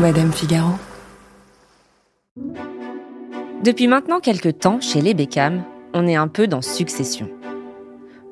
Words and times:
Madame 0.00 0.32
Figaro. 0.32 0.70
Depuis 3.62 3.86
maintenant 3.86 4.20
quelques 4.20 4.58
temps, 4.58 4.80
chez 4.80 5.02
les 5.02 5.12
Beckham, 5.12 5.62
on 5.92 6.06
est 6.06 6.16
un 6.16 6.26
peu 6.26 6.46
dans 6.46 6.62
succession. 6.62 7.28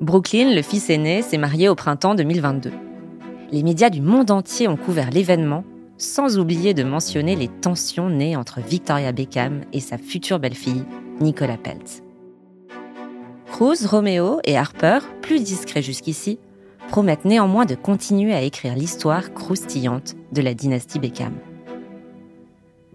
Brooklyn, 0.00 0.54
le 0.54 0.62
fils 0.62 0.88
aîné, 0.88 1.20
s'est 1.20 1.36
marié 1.36 1.68
au 1.68 1.74
printemps 1.74 2.14
2022. 2.14 2.72
Les 3.52 3.62
médias 3.62 3.90
du 3.90 4.00
monde 4.00 4.30
entier 4.30 4.66
ont 4.66 4.78
couvert 4.78 5.10
l'événement, 5.10 5.62
sans 5.98 6.38
oublier 6.38 6.72
de 6.72 6.84
mentionner 6.84 7.36
les 7.36 7.48
tensions 7.48 8.08
nées 8.08 8.34
entre 8.34 8.60
Victoria 8.60 9.12
Beckham 9.12 9.60
et 9.74 9.80
sa 9.80 9.98
future 9.98 10.38
belle-fille, 10.38 10.84
Nicola 11.20 11.58
Peltz. 11.58 12.02
Cruz, 13.52 13.84
Romeo 13.84 14.40
et 14.44 14.56
Harper, 14.56 15.00
plus 15.20 15.42
discrets 15.44 15.82
jusqu'ici, 15.82 16.38
promettent 16.88 17.26
néanmoins 17.26 17.66
de 17.66 17.74
continuer 17.74 18.32
à 18.32 18.40
écrire 18.40 18.74
l'histoire 18.74 19.34
croustillante 19.34 20.16
de 20.32 20.40
la 20.40 20.54
dynastie 20.54 20.98
Beckham. 20.98 21.34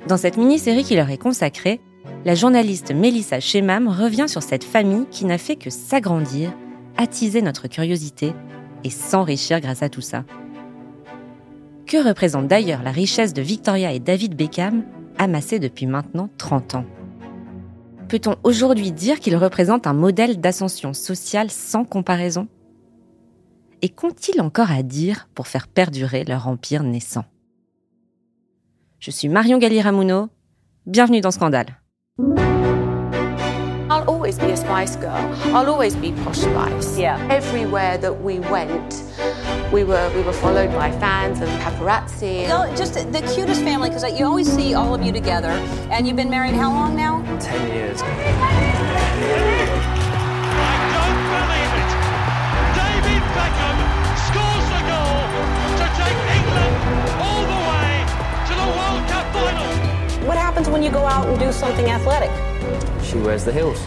Dans 0.07 0.17
cette 0.17 0.37
mini-série 0.37 0.83
qui 0.83 0.95
leur 0.95 1.09
est 1.09 1.17
consacrée, 1.17 1.79
la 2.25 2.35
journaliste 2.35 2.93
Melissa 2.93 3.39
Shemam 3.39 3.87
revient 3.87 4.27
sur 4.27 4.43
cette 4.43 4.65
famille 4.65 5.05
qui 5.09 5.23
n'a 5.23 5.37
fait 5.37 5.55
que 5.55 5.69
s'agrandir, 5.69 6.51
attiser 6.97 7.41
notre 7.41 7.67
curiosité 7.67 8.33
et 8.83 8.89
s'enrichir 8.89 9.61
grâce 9.61 9.81
à 9.81 9.87
tout 9.87 10.01
ça. 10.01 10.25
Que 11.85 12.05
représente 12.05 12.47
d'ailleurs 12.47 12.83
la 12.83 12.91
richesse 12.91 13.33
de 13.33 13.41
Victoria 13.41 13.93
et 13.93 13.99
David 13.99 14.35
Beckham, 14.35 14.83
amassée 15.17 15.59
depuis 15.59 15.85
maintenant 15.85 16.29
30 16.37 16.75
ans? 16.75 16.85
Peut-on 18.09 18.35
aujourd'hui 18.43 18.91
dire 18.91 19.21
qu'ils 19.21 19.37
représentent 19.37 19.87
un 19.87 19.93
modèle 19.93 20.41
d'ascension 20.41 20.93
sociale 20.93 21.49
sans 21.49 21.85
comparaison? 21.85 22.47
Et 23.81 23.89
qu'ont-ils 23.89 24.41
encore 24.41 24.71
à 24.71 24.83
dire 24.83 25.29
pour 25.33 25.47
faire 25.47 25.67
perdurer 25.67 26.25
leur 26.25 26.47
empire 26.49 26.83
naissant? 26.83 27.23
Je 29.03 29.11
suis 29.11 29.27
Marion 29.27 29.57
Galli-Ramuno, 29.57 30.29
bienvenue 30.85 31.19
dans 31.19 31.31
Scandale. 31.31 31.77
I'll 33.89 34.05
always 34.07 34.39
be 34.39 34.51
a 34.51 34.55
Spice 34.55 34.95
Girl. 34.95 35.11
I'll 35.53 35.69
always 35.69 35.93
be 35.93 36.13
Posh 36.23 36.37
Spice. 36.37 36.97
Yeah. 36.97 37.19
Everywhere 37.29 37.97
that 37.97 38.23
we 38.23 38.39
went, 38.49 39.03
we 39.73 39.83
were 39.83 40.09
we 40.15 40.21
were 40.21 40.31
followed 40.31 40.71
by 40.73 40.89
fans 41.01 41.41
and 41.41 41.51
paparazzi. 41.61 42.47
Know, 42.47 42.73
just 42.77 42.93
the 42.93 43.21
cutest 43.35 43.61
family 43.63 43.89
because 43.89 44.09
you 44.17 44.25
always 44.25 44.49
see 44.49 44.73
all 44.73 44.95
of 44.95 45.03
you 45.03 45.11
together. 45.11 45.51
And 45.91 46.07
you've 46.07 46.15
been 46.15 46.29
married 46.29 46.53
how 46.53 46.71
long 46.71 46.95
now? 46.95 47.21
Ten 47.41 47.67
years. 47.73 48.01
Out 61.13 61.27
and 61.27 61.37
do 61.39 61.51
something 61.51 61.85
athletic? 61.89 62.31
She 63.03 63.17
wears 63.17 63.43
the 63.45 63.51
heels. 63.51 63.79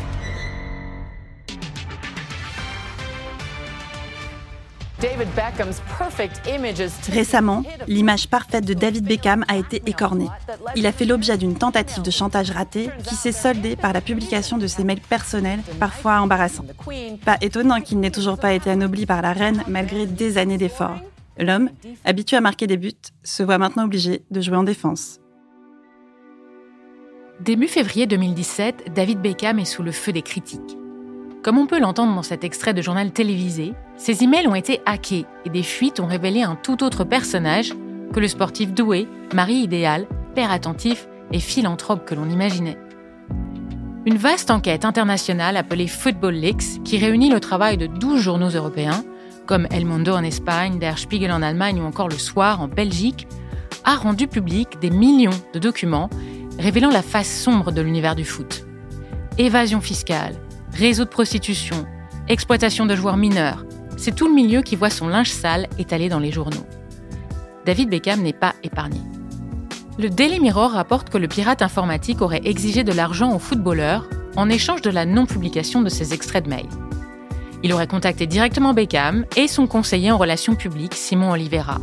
David 4.98 5.28
Beckham's 5.36 5.82
perfect 5.98 6.40
images 6.48 6.90
Récemment, 7.12 7.64
l'image 7.86 8.28
parfaite 8.28 8.64
de 8.64 8.72
David 8.72 9.04
Beckham 9.04 9.44
a 9.46 9.56
été 9.56 9.82
écornée. 9.84 10.28
Il 10.74 10.86
a 10.86 10.92
fait 10.92 11.04
l'objet 11.04 11.36
d'une 11.36 11.54
tentative 11.54 12.02
de 12.02 12.10
chantage 12.10 12.50
ratée 12.50 12.88
qui 13.04 13.14
s'est 13.14 13.32
soldée 13.32 13.76
par 13.76 13.92
la 13.92 14.00
publication 14.00 14.56
de 14.56 14.66
ses 14.66 14.84
mails 14.84 15.00
personnels, 15.00 15.60
parfois 15.78 16.20
embarrassants. 16.20 16.64
Pas 17.26 17.36
étonnant 17.42 17.82
qu'il 17.82 18.00
n'ait 18.00 18.10
toujours 18.10 18.38
pas 18.38 18.54
été 18.54 18.70
anobli 18.70 19.04
par 19.04 19.20
la 19.20 19.34
reine 19.34 19.62
malgré 19.68 20.06
des 20.06 20.38
années 20.38 20.58
d'efforts. 20.58 20.98
L'homme, 21.38 21.68
habitué 22.06 22.38
à 22.38 22.40
marquer 22.40 22.66
des 22.66 22.78
buts, 22.78 22.92
se 23.22 23.42
voit 23.42 23.58
maintenant 23.58 23.84
obligé 23.84 24.22
de 24.30 24.40
jouer 24.40 24.56
en 24.56 24.64
défense. 24.64 25.20
Début 27.40 27.68
février 27.68 28.06
2017, 28.06 28.94
David 28.94 29.20
Beckham 29.20 29.58
est 29.58 29.66
sous 29.66 29.82
le 29.82 29.92
feu 29.92 30.10
des 30.10 30.22
critiques. 30.22 30.78
Comme 31.42 31.58
on 31.58 31.66
peut 31.66 31.78
l'entendre 31.78 32.14
dans 32.14 32.22
cet 32.22 32.44
extrait 32.44 32.72
de 32.72 32.80
journal 32.80 33.12
télévisé, 33.12 33.74
ses 33.98 34.24
emails 34.24 34.48
ont 34.48 34.54
été 34.54 34.80
hackés 34.86 35.26
et 35.44 35.50
des 35.50 35.62
fuites 35.62 36.00
ont 36.00 36.06
révélé 36.06 36.42
un 36.42 36.56
tout 36.56 36.82
autre 36.82 37.04
personnage 37.04 37.74
que 38.14 38.20
le 38.20 38.28
sportif 38.28 38.72
doué, 38.72 39.06
mari 39.34 39.56
idéal, 39.56 40.06
père 40.34 40.50
attentif 40.50 41.08
et 41.30 41.38
philanthrope 41.38 42.06
que 42.06 42.14
l'on 42.14 42.30
imaginait. 42.30 42.78
Une 44.06 44.16
vaste 44.16 44.50
enquête 44.50 44.86
internationale 44.86 45.58
appelée 45.58 45.88
Football 45.88 46.36
Leaks, 46.36 46.82
qui 46.84 46.96
réunit 46.96 47.28
le 47.28 47.40
travail 47.40 47.76
de 47.76 47.86
12 47.86 48.18
journaux 48.18 48.48
européens, 48.48 49.04
comme 49.44 49.68
El 49.70 49.84
Mundo 49.84 50.14
en 50.14 50.24
Espagne, 50.24 50.78
Der 50.78 50.98
Spiegel 50.98 51.32
en 51.32 51.42
Allemagne 51.42 51.82
ou 51.82 51.84
encore 51.84 52.08
Le 52.08 52.16
Soir 52.16 52.62
en 52.62 52.66
Belgique, 52.68 53.28
a 53.84 53.94
rendu 53.94 54.26
public 54.26 54.80
des 54.80 54.90
millions 54.90 55.38
de 55.52 55.58
documents 55.58 56.08
révélant 56.58 56.90
la 56.90 57.02
face 57.02 57.30
sombre 57.30 57.72
de 57.72 57.80
l'univers 57.82 58.16
du 58.16 58.24
foot. 58.24 58.66
Évasion 59.38 59.80
fiscale, 59.80 60.34
réseau 60.72 61.04
de 61.04 61.10
prostitution, 61.10 61.86
exploitation 62.28 62.86
de 62.86 62.96
joueurs 62.96 63.16
mineurs, 63.16 63.64
c'est 63.96 64.14
tout 64.14 64.28
le 64.28 64.34
milieu 64.34 64.62
qui 64.62 64.76
voit 64.76 64.90
son 64.90 65.08
linge 65.08 65.30
sale 65.30 65.68
étalé 65.78 66.08
dans 66.08 66.18
les 66.18 66.32
journaux. 66.32 66.66
David 67.64 67.90
Beckham 67.90 68.22
n'est 68.22 68.32
pas 68.32 68.54
épargné. 68.62 69.00
Le 69.98 70.10
Daily 70.10 70.38
Mirror 70.40 70.72
rapporte 70.72 71.08
que 71.08 71.18
le 71.18 71.26
pirate 71.26 71.62
informatique 71.62 72.20
aurait 72.20 72.42
exigé 72.44 72.84
de 72.84 72.92
l'argent 72.92 73.34
aux 73.34 73.38
footballeurs 73.38 74.06
en 74.36 74.50
échange 74.50 74.82
de 74.82 74.90
la 74.90 75.06
non-publication 75.06 75.80
de 75.80 75.88
ses 75.88 76.12
extraits 76.12 76.44
de 76.44 76.50
mails. 76.50 76.68
Il 77.62 77.72
aurait 77.72 77.86
contacté 77.86 78.26
directement 78.26 78.74
Beckham 78.74 79.24
et 79.36 79.48
son 79.48 79.66
conseiller 79.66 80.12
en 80.12 80.18
relations 80.18 80.54
publiques, 80.54 80.94
Simon 80.94 81.30
Oliveira. 81.30 81.78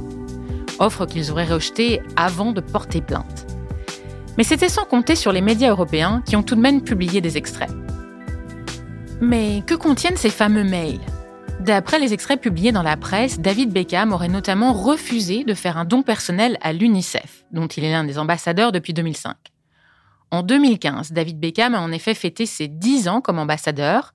Offre 0.78 1.08
qu'ils 1.08 1.32
auraient 1.32 1.52
rejetée 1.52 2.02
avant 2.16 2.52
de 2.52 2.62
porter 2.62 3.02
plainte. 3.02 3.48
Mais 4.38 4.44
c'était 4.44 4.70
sans 4.70 4.86
compter 4.86 5.16
sur 5.16 5.32
les 5.32 5.42
médias 5.42 5.70
européens 5.70 6.24
qui 6.26 6.36
ont 6.36 6.44
tout 6.44 6.56
de 6.56 6.62
même 6.62 6.82
publié 6.82 7.22
des 7.22 7.38
extraits. 7.38 7.72
Mais 9.22 9.64
que 9.66 9.76
contiennent 9.76 10.18
ces 10.18 10.30
fameux 10.30 10.64
mails? 10.64 11.00
D'après 11.60 12.00
les 12.00 12.14
extraits 12.14 12.42
publiés 12.42 12.72
dans 12.72 12.84
la 12.84 12.98
presse, 12.98 13.40
David 13.40 13.72
Beckham 13.72 14.12
aurait 14.12 14.28
notamment 14.28 14.74
refusé 14.74 15.46
de 15.46 15.54
faire 15.54 15.78
un 15.78 15.86
don 15.86 16.04
personnel 16.04 16.58
à 16.62 16.74
l'UNICEF, 16.74 17.46
dont 17.52 17.68
il 17.68 17.86
est 17.86 17.92
l'un 17.92 18.04
des 18.04 18.20
ambassadeurs 18.20 18.74
depuis 18.74 18.94
2005. 18.94 19.36
En 20.32 20.42
2015, 20.44 21.12
David 21.12 21.40
Beckham 21.40 21.76
a 21.76 21.80
en 21.80 21.92
effet 21.92 22.16
fêté 22.16 22.46
ses 22.46 22.68
10 22.68 23.08
ans 23.08 23.22
comme 23.22 23.40
ambassadeur, 23.40 24.14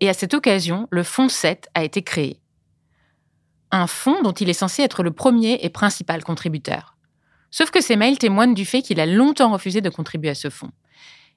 et 0.00 0.08
à 0.08 0.12
cette 0.12 0.34
occasion, 0.34 0.88
le 0.90 1.04
Fonds 1.04 1.28
7 1.28 1.68
a 1.74 1.84
été 1.84 2.02
créé. 2.02 2.40
Un 3.70 3.86
fonds 3.86 4.20
dont 4.22 4.32
il 4.32 4.50
est 4.50 4.52
censé 4.52 4.82
être 4.82 5.02
le 5.02 5.12
premier 5.12 5.60
et 5.62 5.70
principal 5.70 6.22
contributeur. 6.22 6.93
Sauf 7.56 7.70
que 7.70 7.80
ces 7.80 7.94
mails 7.94 8.18
témoignent 8.18 8.52
du 8.52 8.64
fait 8.64 8.82
qu'il 8.82 8.98
a 8.98 9.06
longtemps 9.06 9.52
refusé 9.52 9.80
de 9.80 9.88
contribuer 9.88 10.30
à 10.30 10.34
ce 10.34 10.50
fonds. 10.50 10.72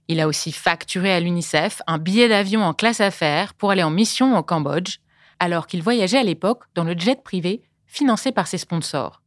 Il 0.07 0.19
a 0.19 0.27
aussi 0.27 0.51
facturé 0.51 1.13
à 1.13 1.19
l'UNICEF 1.19 1.83
un 1.85 1.99
billet 1.99 2.27
d'avion 2.27 2.63
en 2.63 2.73
classe 2.73 3.01
affaires 3.01 3.53
pour 3.53 3.69
aller 3.69 3.83
en 3.83 3.91
mission 3.91 4.35
au 4.35 4.41
Cambodge, 4.41 4.97
alors 5.39 5.67
qu'il 5.67 5.83
voyageait 5.83 6.17
à 6.17 6.23
l'époque 6.23 6.63
dans 6.73 6.83
le 6.83 6.97
jet 6.97 7.21
privé 7.21 7.61
financé 7.85 8.31
par 8.31 8.47
ses 8.47 8.57
sponsors. 8.57 9.21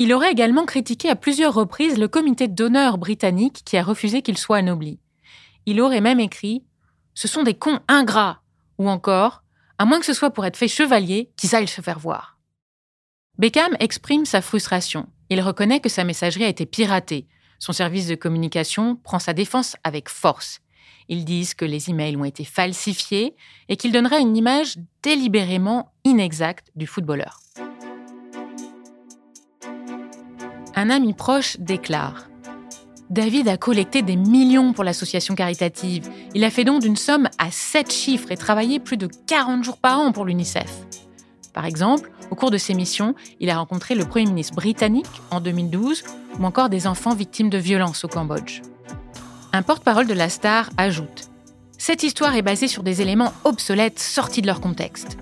Il 0.00 0.12
aurait 0.12 0.32
également 0.32 0.66
critiqué 0.66 1.08
à 1.08 1.14
plusieurs 1.14 1.54
reprises 1.54 1.98
le 1.98 2.08
comité 2.08 2.48
d'honneur 2.48 2.98
britannique 2.98 3.62
qui 3.64 3.76
a 3.76 3.84
refusé 3.84 4.22
qu'il 4.22 4.36
soit 4.36 4.56
anobli. 4.56 4.98
Il 5.66 5.80
aurait 5.80 6.00
même 6.00 6.18
écrit 6.18 6.64
Ce 7.14 7.28
sont 7.28 7.44
des 7.44 7.54
cons 7.54 7.78
ingrats 7.86 8.42
ou 8.78 8.88
encore 8.88 9.44
À 9.78 9.84
moins 9.84 10.00
que 10.00 10.06
ce 10.06 10.14
soit 10.14 10.30
pour 10.30 10.46
être 10.46 10.56
fait 10.56 10.66
chevalier, 10.66 11.30
qu'ils 11.36 11.54
aillent 11.54 11.68
se 11.68 11.80
faire 11.80 12.00
voir. 12.00 12.33
Beckham 13.36 13.76
exprime 13.80 14.24
sa 14.26 14.40
frustration. 14.40 15.06
Il 15.28 15.40
reconnaît 15.40 15.80
que 15.80 15.88
sa 15.88 16.04
messagerie 16.04 16.44
a 16.44 16.48
été 16.48 16.66
piratée. 16.66 17.26
Son 17.58 17.72
service 17.72 18.06
de 18.06 18.14
communication 18.14 18.94
prend 18.94 19.18
sa 19.18 19.32
défense 19.32 19.76
avec 19.82 20.08
force. 20.08 20.60
Ils 21.08 21.24
disent 21.24 21.54
que 21.54 21.64
les 21.64 21.90
emails 21.90 22.16
ont 22.16 22.24
été 22.24 22.44
falsifiés 22.44 23.34
et 23.68 23.76
qu'ils 23.76 23.90
donneraient 23.90 24.20
une 24.20 24.36
image 24.36 24.76
délibérément 25.02 25.92
inexacte 26.04 26.70
du 26.76 26.86
footballeur. 26.86 27.40
Un 30.76 30.90
ami 30.90 31.12
proche 31.12 31.56
déclare 31.58 32.28
David 33.10 33.48
a 33.48 33.56
collecté 33.56 34.02
des 34.02 34.16
millions 34.16 34.72
pour 34.72 34.84
l'association 34.84 35.34
caritative. 35.34 36.08
Il 36.34 36.44
a 36.44 36.50
fait 36.50 36.64
don 36.64 36.78
d'une 36.78 36.96
somme 36.96 37.28
à 37.38 37.50
7 37.50 37.92
chiffres 37.92 38.30
et 38.30 38.36
travaillé 38.36 38.80
plus 38.80 38.96
de 38.96 39.08
40 39.26 39.64
jours 39.64 39.78
par 39.78 39.98
an 39.98 40.12
pour 40.12 40.24
l'UNICEF. 40.24 40.72
Par 41.52 41.66
exemple, 41.66 42.10
au 42.30 42.34
cours 42.34 42.50
de 42.50 42.58
ses 42.58 42.74
missions, 42.74 43.14
il 43.40 43.50
a 43.50 43.58
rencontré 43.58 43.94
le 43.94 44.04
Premier 44.04 44.26
ministre 44.26 44.54
britannique 44.54 45.06
en 45.30 45.40
2012 45.40 46.02
ou 46.38 46.44
encore 46.44 46.68
des 46.68 46.86
enfants 46.86 47.14
victimes 47.14 47.50
de 47.50 47.58
violences 47.58 48.04
au 48.04 48.08
Cambodge. 48.08 48.62
Un 49.52 49.62
porte-parole 49.62 50.06
de 50.06 50.14
la 50.14 50.28
star 50.28 50.70
ajoute 50.76 51.28
Cette 51.78 52.02
histoire 52.02 52.34
est 52.34 52.42
basée 52.42 52.68
sur 52.68 52.82
des 52.82 53.02
éléments 53.02 53.32
obsolètes 53.44 54.00
sortis 54.00 54.42
de 54.42 54.46
leur 54.46 54.60
contexte. 54.60 55.16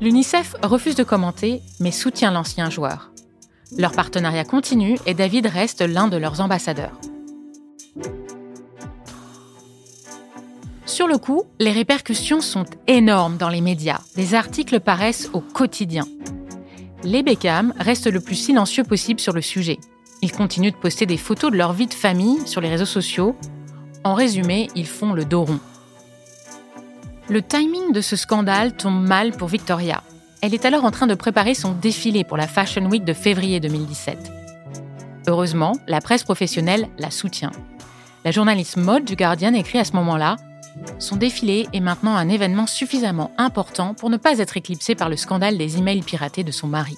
L'UNICEF 0.00 0.56
refuse 0.62 0.96
de 0.96 1.04
commenter, 1.04 1.62
mais 1.80 1.92
soutient 1.92 2.32
l'ancien 2.32 2.70
joueur. 2.70 3.12
Leur 3.78 3.92
partenariat 3.92 4.44
continue 4.44 4.98
et 5.06 5.14
David 5.14 5.46
reste 5.46 5.82
l'un 5.82 6.08
de 6.08 6.16
leurs 6.16 6.40
ambassadeurs. 6.40 6.98
Sur 10.86 11.08
le 11.08 11.18
coup, 11.18 11.42
les 11.58 11.72
répercussions 11.72 12.40
sont 12.40 12.64
énormes 12.86 13.38
dans 13.38 13.48
les 13.48 13.60
médias. 13.60 13.98
Des 14.14 14.34
articles 14.34 14.78
paraissent 14.78 15.28
au 15.32 15.40
quotidien. 15.40 16.04
les 17.02 17.24
Beckham 17.24 17.74
restent 17.76 18.10
le 18.10 18.20
plus 18.20 18.36
silencieux 18.36 18.84
possible 18.84 19.18
sur 19.18 19.32
le 19.32 19.42
sujet. 19.42 19.78
Ils 20.22 20.32
continuent 20.32 20.70
de 20.70 20.76
poster 20.76 21.04
des 21.04 21.16
photos 21.16 21.50
de 21.50 21.56
leur 21.56 21.72
vie 21.72 21.88
de 21.88 21.94
famille 21.94 22.46
sur 22.46 22.60
les 22.60 22.68
réseaux 22.68 22.86
sociaux. 22.86 23.34
En 24.04 24.14
résumé, 24.14 24.68
ils 24.76 24.86
font 24.86 25.12
le 25.12 25.24
dos 25.24 25.44
rond. 25.44 25.58
Le 27.28 27.42
timing 27.42 27.92
de 27.92 28.00
ce 28.00 28.14
scandale 28.14 28.76
tombe 28.76 29.06
mal 29.06 29.32
pour 29.32 29.48
Victoria. 29.48 30.04
Elle 30.40 30.54
est 30.54 30.64
alors 30.64 30.84
en 30.84 30.92
train 30.92 31.08
de 31.08 31.14
préparer 31.14 31.54
son 31.54 31.72
défilé 31.72 32.22
pour 32.22 32.36
la 32.36 32.46
Fashion 32.46 32.86
Week 32.86 33.04
de 33.04 33.12
février 33.12 33.58
2017. 33.58 34.18
Heureusement, 35.26 35.72
la 35.88 36.00
presse 36.00 36.22
professionnelle 36.22 36.88
la 36.98 37.10
soutient. 37.10 37.50
La 38.24 38.30
journaliste 38.30 38.76
mode 38.76 39.04
du 39.04 39.16
Guardian 39.16 39.54
écrit 39.54 39.80
à 39.80 39.84
ce 39.84 39.92
moment-là 39.92 40.36
Son 40.98 41.16
défilé 41.16 41.68
est 41.72 41.80
maintenant 41.80 42.16
un 42.16 42.28
événement 42.28 42.66
suffisamment 42.66 43.32
important 43.38 43.94
pour 43.94 44.10
ne 44.10 44.16
pas 44.16 44.38
être 44.38 44.56
éclipsé 44.56 44.94
par 44.94 45.08
le 45.08 45.16
scandale 45.16 45.58
des 45.58 45.78
emails 45.78 46.02
piratés 46.02 46.44
de 46.44 46.52
son 46.52 46.66
mari. 46.66 46.96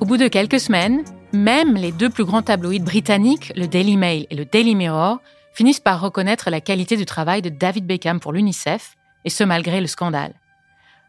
Au 0.00 0.04
bout 0.04 0.16
de 0.16 0.28
quelques 0.28 0.60
semaines, 0.60 1.04
même 1.32 1.74
les 1.74 1.92
deux 1.92 2.10
plus 2.10 2.24
grands 2.24 2.42
tabloïds 2.42 2.80
britanniques, 2.80 3.52
le 3.56 3.66
Daily 3.66 3.96
Mail 3.96 4.26
et 4.30 4.36
le 4.36 4.44
Daily 4.44 4.74
Mirror, 4.74 5.18
finissent 5.52 5.80
par 5.80 6.00
reconnaître 6.00 6.50
la 6.50 6.60
qualité 6.60 6.96
du 6.96 7.04
travail 7.04 7.42
de 7.42 7.48
David 7.48 7.86
Beckham 7.86 8.20
pour 8.20 8.32
l'UNICEF, 8.32 8.96
et 9.24 9.30
ce 9.30 9.44
malgré 9.44 9.80
le 9.80 9.86
scandale. 9.86 10.34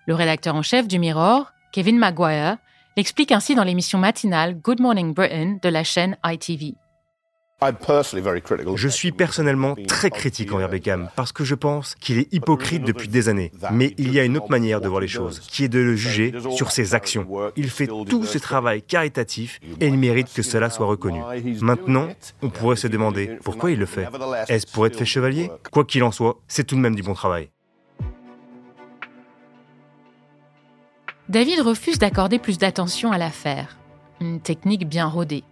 Le 0.08 0.16
rédacteur 0.16 0.56
en 0.56 0.64
chef 0.64 0.88
du 0.88 0.98
Mirror, 0.98 1.52
Kevin 1.72 2.00
Maguire, 2.00 2.58
l'explique 2.98 3.32
ainsi 3.32 3.54
dans 3.54 3.64
l'émission 3.64 4.00
matinale 4.00 4.56
Good 4.56 4.82
Morning 4.82 5.14
Britain 5.14 5.58
de 5.62 5.70
la 5.70 5.84
chaîne 5.84 6.18
ITV. 6.26 6.74
Je 8.76 8.88
suis 8.88 9.12
personnellement 9.12 9.76
très 9.88 10.10
critique 10.10 10.54
envers 10.54 10.70
Beckham 10.70 11.10
parce 11.16 11.32
que 11.32 11.44
je 11.44 11.56
pense 11.56 11.96
qu'il 11.96 12.18
est 12.18 12.34
hypocrite 12.34 12.84
depuis 12.84 13.10
des 13.10 13.28
années. 13.28 13.52
Mais 13.72 13.94
il 13.98 14.14
y 14.14 14.20
a 14.20 14.24
une 14.24 14.38
autre 14.38 14.50
manière 14.50 14.80
de 14.80 14.88
voir 14.88 15.02
les 15.02 15.08
choses, 15.08 15.40
qui 15.40 15.66
est 15.66 15.70
de 15.70 15.80
le 15.80 15.96
juger 15.96 16.34
sur 16.56 16.72
ses 16.72 16.96
actions. 16.96 17.28
Il 17.58 17.70
fait 17.70 17.88
tout 17.88 18.24
ce 18.24 18.38
travail 18.38 18.82
caritatif 18.82 19.60
et 19.82 19.88
il 19.88 19.98
mérite 19.98 20.34
que 20.34 20.42
cela 20.42 20.70
soit 20.70 20.86
reconnu. 20.86 21.20
Maintenant, 21.62 22.08
on 22.42 22.50
pourrait 22.50 22.78
se 22.78 22.88
demander 22.88 23.38
pourquoi 23.44 23.72
il 23.72 23.80
le 23.80 23.86
fait. 23.86 24.08
Est-ce 24.48 24.68
pour 24.68 24.86
être 24.86 24.98
fait 24.98 25.06
chevalier 25.06 25.52
Quoi 25.72 25.84
qu'il 25.84 26.04
en 26.04 26.12
soit, 26.12 26.40
c'est 26.48 26.64
tout 26.64 26.76
de 26.76 26.82
même 26.82 26.96
du 26.96 27.04
bon 27.04 27.14
travail. 27.14 27.50
David 31.28 31.60
refuse 31.62 32.00
d'accorder 32.00 32.40
plus 32.40 32.58
d'attention 32.58 33.12
à 33.12 33.18
l'affaire. 33.18 33.78
Une 34.20 34.40
technique 34.40 34.88
bien 34.88 35.06
rodée. 35.06 35.44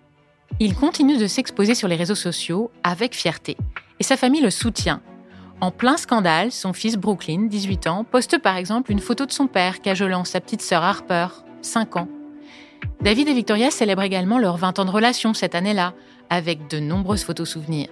Il 0.60 0.76
continue 0.76 1.18
de 1.18 1.28
s'exposer 1.28 1.76
sur 1.76 1.88
les 1.88 1.96
réseaux 1.96 2.16
sociaux 2.16 2.72
avec 2.84 3.16
fierté. 3.16 3.58
Et 4.00 4.04
sa 4.04 4.18
famille 4.18 4.42
le 4.42 4.50
soutient. 4.50 5.02
En 5.60 5.72
plein 5.72 5.98
scandale, 5.98 6.52
son 6.52 6.74
fils 6.74 6.98
Brooklyn, 6.98 7.48
18 7.48 7.88
ans, 7.88 8.04
poste 8.04 8.40
par 8.40 8.58
exemple 8.58 8.92
une 8.92 9.00
photo 9.00 9.26
de 9.26 9.32
son 9.32 9.48
père 9.48 9.82
cajolant 9.82 10.24
sa 10.24 10.40
petite 10.40 10.62
sœur 10.62 10.84
Harper, 10.84 11.28
5 11.62 11.98
ans. 11.98 12.08
David 13.02 13.28
et 13.28 13.34
Victoria 13.34 13.72
célèbrent 13.72 14.04
également 14.04 14.38
leurs 14.38 14.58
20 14.58 14.80
ans 14.80 14.86
de 14.86 14.92
relation 14.92 15.34
cette 15.34 15.56
année-là, 15.56 15.94
avec 16.30 16.70
de 16.70 16.80
nombreuses 16.80 17.24
photos 17.24 17.50
souvenirs. 17.50 17.90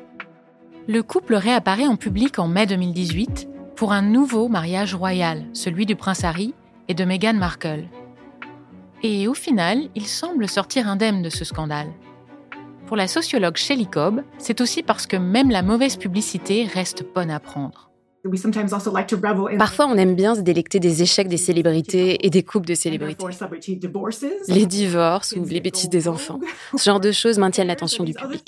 Le 0.88 1.02
couple 1.02 1.36
réapparaît 1.36 1.88
en 1.88 1.96
public 1.96 2.38
en 2.38 2.48
mai 2.48 2.68
2018 2.68 3.48
pour 3.76 3.92
un 3.92 4.04
nouveau 4.04 4.48
mariage 4.48 4.94
royal, 4.94 5.46
celui 5.54 5.86
du 5.86 5.96
prince 5.96 6.24
Harry 6.24 6.54
et 6.88 6.94
de 6.94 7.04
Meghan 7.04 7.34
Markle. 7.34 7.86
Et 9.02 9.28
au 9.28 9.34
final, 9.34 9.90
il 9.96 10.06
semble 10.06 10.48
sortir 10.48 10.88
indemne 10.88 11.22
de 11.22 11.30
ce 11.30 11.44
scandale. 11.44 11.88
Pour 12.88 12.98
la 12.98 13.08
sociologue 13.08 13.58
Shelley 13.58 13.86
Cobb, 13.86 14.22
c'est 14.38 14.62
aussi 14.62 14.84
parce 14.84 15.08
que 15.08 15.18
même 15.18 15.50
la 15.50 15.64
mauvaise 15.64 15.98
publicité 15.98 16.66
reste 16.66 17.04
bonne 17.16 17.32
à 17.32 17.40
prendre. 17.40 17.90
Parfois, 19.58 19.88
on 19.88 19.96
aime 19.96 20.16
bien 20.16 20.36
se 20.36 20.42
délecter 20.42 20.80
des 20.80 21.04
échecs 21.04 21.28
des 21.28 21.38
célébrités 21.38 22.26
et 22.26 22.30
des 22.30 22.44
couples 22.44 22.68
de 22.68 22.74
célébrités. 22.74 23.26
Les 24.48 24.66
divorces 24.66 25.34
ou 25.34 25.46
les 25.46 25.62
bêtises 25.62 25.90
des 25.90 26.08
enfants. 26.08 26.40
Ce 26.76 26.84
genre 26.84 27.00
de 27.00 27.12
choses 27.12 27.38
maintiennent 27.38 27.68
l'attention 27.68 28.04
du 28.04 28.14
public. 28.14 28.44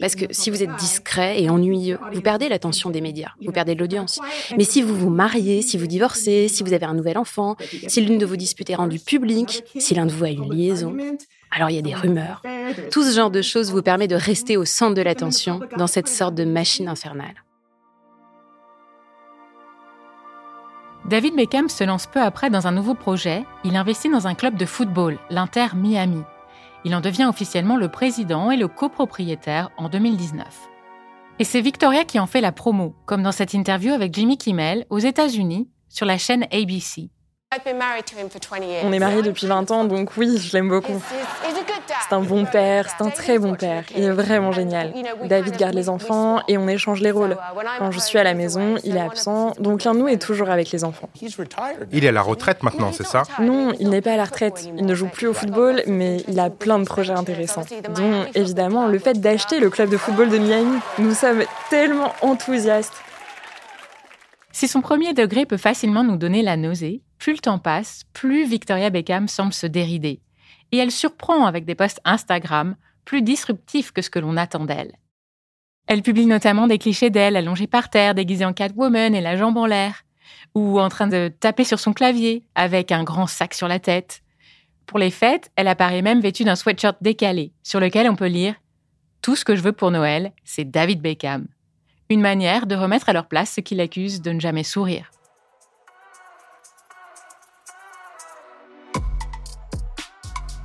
Parce 0.00 0.14
que 0.14 0.26
si 0.30 0.50
vous 0.50 0.62
êtes 0.62 0.74
discret 0.76 1.42
et 1.42 1.50
ennuyeux, 1.50 1.98
vous 2.12 2.20
perdez 2.20 2.48
l'attention 2.48 2.90
des 2.90 3.00
médias, 3.00 3.30
vous 3.44 3.52
perdez 3.52 3.74
de 3.74 3.80
l'audience. 3.80 4.20
Mais 4.56 4.64
si 4.64 4.82
vous 4.82 4.94
vous 4.94 5.10
mariez, 5.10 5.62
si 5.62 5.76
vous 5.76 5.86
divorcez, 5.86 6.48
si 6.48 6.62
vous 6.62 6.72
avez 6.72 6.86
un 6.86 6.94
nouvel 6.94 7.18
enfant, 7.18 7.56
si 7.88 8.00
l'une 8.00 8.18
de 8.18 8.26
vos 8.26 8.36
disputes 8.36 8.70
est 8.70 8.76
rendue 8.76 9.00
publique, 9.00 9.64
si 9.78 9.94
l'un 9.94 10.06
de 10.06 10.12
vous 10.12 10.24
a 10.24 10.28
une 10.28 10.52
liaison, 10.52 10.96
alors 11.50 11.70
il 11.70 11.76
y 11.76 11.78
a 11.78 11.82
des 11.82 11.94
rumeurs. 11.94 12.42
Tout 12.92 13.02
ce 13.02 13.14
genre 13.14 13.30
de 13.30 13.42
choses 13.42 13.72
vous 13.72 13.82
permet 13.82 14.06
de 14.06 14.16
rester 14.16 14.56
au 14.56 14.64
centre 14.64 14.94
de 14.94 15.02
l'attention 15.02 15.60
dans 15.76 15.88
cette 15.88 16.08
sorte 16.08 16.34
de 16.34 16.44
machine 16.44 16.88
infernale. 16.88 17.34
David 21.10 21.34
Beckham 21.34 21.68
se 21.68 21.82
lance 21.82 22.06
peu 22.06 22.22
après 22.22 22.50
dans 22.50 22.68
un 22.68 22.70
nouveau 22.70 22.94
projet. 22.94 23.44
Il 23.64 23.74
investit 23.74 24.08
dans 24.08 24.28
un 24.28 24.36
club 24.36 24.54
de 24.54 24.64
football, 24.64 25.18
l'Inter 25.28 25.66
Miami. 25.74 26.22
Il 26.84 26.94
en 26.94 27.00
devient 27.00 27.26
officiellement 27.28 27.76
le 27.76 27.88
président 27.88 28.52
et 28.52 28.56
le 28.56 28.68
copropriétaire 28.68 29.70
en 29.76 29.88
2019. 29.88 30.46
Et 31.40 31.44
c'est 31.44 31.62
Victoria 31.62 32.04
qui 32.04 32.20
en 32.20 32.28
fait 32.28 32.40
la 32.40 32.52
promo, 32.52 32.94
comme 33.06 33.24
dans 33.24 33.32
cette 33.32 33.54
interview 33.54 33.92
avec 33.92 34.14
Jimmy 34.14 34.38
Kimmel 34.38 34.86
aux 34.88 35.00
États-Unis 35.00 35.68
sur 35.88 36.06
la 36.06 36.16
chaîne 36.16 36.46
ABC. 36.52 37.10
On 38.84 38.92
est 38.92 39.00
mariés 39.00 39.22
depuis 39.22 39.48
20 39.48 39.72
ans, 39.72 39.84
donc 39.84 40.16
oui, 40.16 40.38
je 40.38 40.52
l'aime 40.52 40.68
beaucoup. 40.68 41.02
C'est 42.08 42.14
un 42.14 42.20
bon 42.20 42.44
père, 42.44 42.86
c'est 42.88 43.04
un 43.04 43.10
très 43.10 43.40
bon 43.40 43.56
père. 43.56 43.82
Il 43.96 44.04
est 44.04 44.10
vraiment 44.10 44.52
génial. 44.52 44.94
David 45.24 45.56
garde 45.56 45.74
les 45.74 45.88
enfants 45.88 46.42
et 46.46 46.56
on 46.58 46.68
échange 46.68 47.00
les 47.00 47.10
rôles. 47.10 47.36
Quand 47.80 47.90
je 47.90 47.98
suis 47.98 48.18
à 48.18 48.22
la 48.22 48.34
maison, 48.34 48.76
il 48.84 48.96
est 48.96 49.00
absent, 49.00 49.54
donc 49.58 49.82
l'un 49.82 49.94
de 49.94 49.98
nous 49.98 50.06
est 50.06 50.22
toujours 50.22 50.48
avec 50.48 50.70
les 50.70 50.84
enfants. 50.84 51.08
Il 51.90 52.04
est 52.04 52.08
à 52.08 52.12
la 52.12 52.22
retraite 52.22 52.62
maintenant, 52.62 52.92
c'est 52.92 53.06
ça 53.06 53.24
Non, 53.40 53.72
il 53.80 53.90
n'est 53.90 54.00
pas 54.00 54.12
à 54.12 54.16
la 54.16 54.26
retraite. 54.26 54.70
Il 54.78 54.86
ne 54.86 54.94
joue 54.94 55.08
plus 55.08 55.26
au 55.26 55.34
football, 55.34 55.82
mais 55.88 56.18
il 56.28 56.38
a 56.38 56.50
plein 56.50 56.78
de 56.78 56.84
projets 56.84 57.14
intéressants. 57.14 57.64
Dont, 57.96 58.26
évidemment, 58.36 58.86
le 58.86 59.00
fait 59.00 59.20
d'acheter 59.20 59.58
le 59.58 59.70
club 59.70 59.90
de 59.90 59.96
football 59.96 60.28
de 60.28 60.38
Miami. 60.38 60.78
Nous 61.00 61.14
sommes 61.14 61.42
tellement 61.68 62.14
enthousiastes. 62.22 62.94
Si 64.52 64.68
son 64.68 64.82
premier 64.82 65.14
degré 65.14 65.46
peut 65.46 65.56
facilement 65.56 66.04
nous 66.04 66.16
donner 66.16 66.42
la 66.42 66.56
nausée, 66.56 67.02
plus 67.20 67.34
le 67.34 67.38
temps 67.38 67.58
passe, 67.58 68.02
plus 68.12 68.48
Victoria 68.48 68.90
Beckham 68.90 69.28
semble 69.28 69.52
se 69.52 69.66
dérider. 69.66 70.20
Et 70.72 70.78
elle 70.78 70.90
surprend 70.90 71.46
avec 71.46 71.66
des 71.66 71.74
posts 71.74 72.00
Instagram 72.04 72.74
plus 73.04 73.22
disruptifs 73.22 73.92
que 73.92 74.02
ce 74.02 74.10
que 74.10 74.18
l'on 74.18 74.36
attend 74.36 74.64
d'elle. 74.64 74.96
Elle 75.86 76.02
publie 76.02 76.26
notamment 76.26 76.66
des 76.66 76.78
clichés 76.78 77.10
d'elle 77.10 77.36
allongée 77.36 77.66
par 77.66 77.90
terre, 77.90 78.14
déguisée 78.14 78.44
en 78.44 78.52
Catwoman 78.52 79.14
et 79.14 79.20
la 79.20 79.36
jambe 79.36 79.58
en 79.58 79.66
l'air, 79.66 80.04
ou 80.54 80.80
en 80.80 80.88
train 80.88 81.08
de 81.08 81.30
taper 81.40 81.64
sur 81.64 81.78
son 81.78 81.92
clavier 81.92 82.44
avec 82.54 82.90
un 82.90 83.04
grand 83.04 83.26
sac 83.26 83.54
sur 83.54 83.68
la 83.68 83.78
tête. 83.78 84.22
Pour 84.86 84.98
les 84.98 85.10
fêtes, 85.10 85.50
elle 85.56 85.68
apparaît 85.68 86.02
même 86.02 86.20
vêtue 86.20 86.44
d'un 86.44 86.56
sweatshirt 86.56 86.96
décalé, 87.00 87.52
sur 87.62 87.80
lequel 87.80 88.08
on 88.08 88.16
peut 88.16 88.26
lire 88.26 88.54
Tout 89.20 89.36
ce 89.36 89.44
que 89.44 89.56
je 89.56 89.62
veux 89.62 89.72
pour 89.72 89.90
Noël, 89.90 90.32
c'est 90.44 90.64
David 90.64 91.02
Beckham. 91.02 91.48
Une 92.08 92.20
manière 92.20 92.66
de 92.66 92.76
remettre 92.76 93.08
à 93.08 93.12
leur 93.12 93.28
place 93.28 93.52
ceux 93.52 93.62
qui 93.62 93.74
l'accusent 93.74 94.22
de 94.22 94.32
ne 94.32 94.40
jamais 94.40 94.64
sourire. 94.64 95.10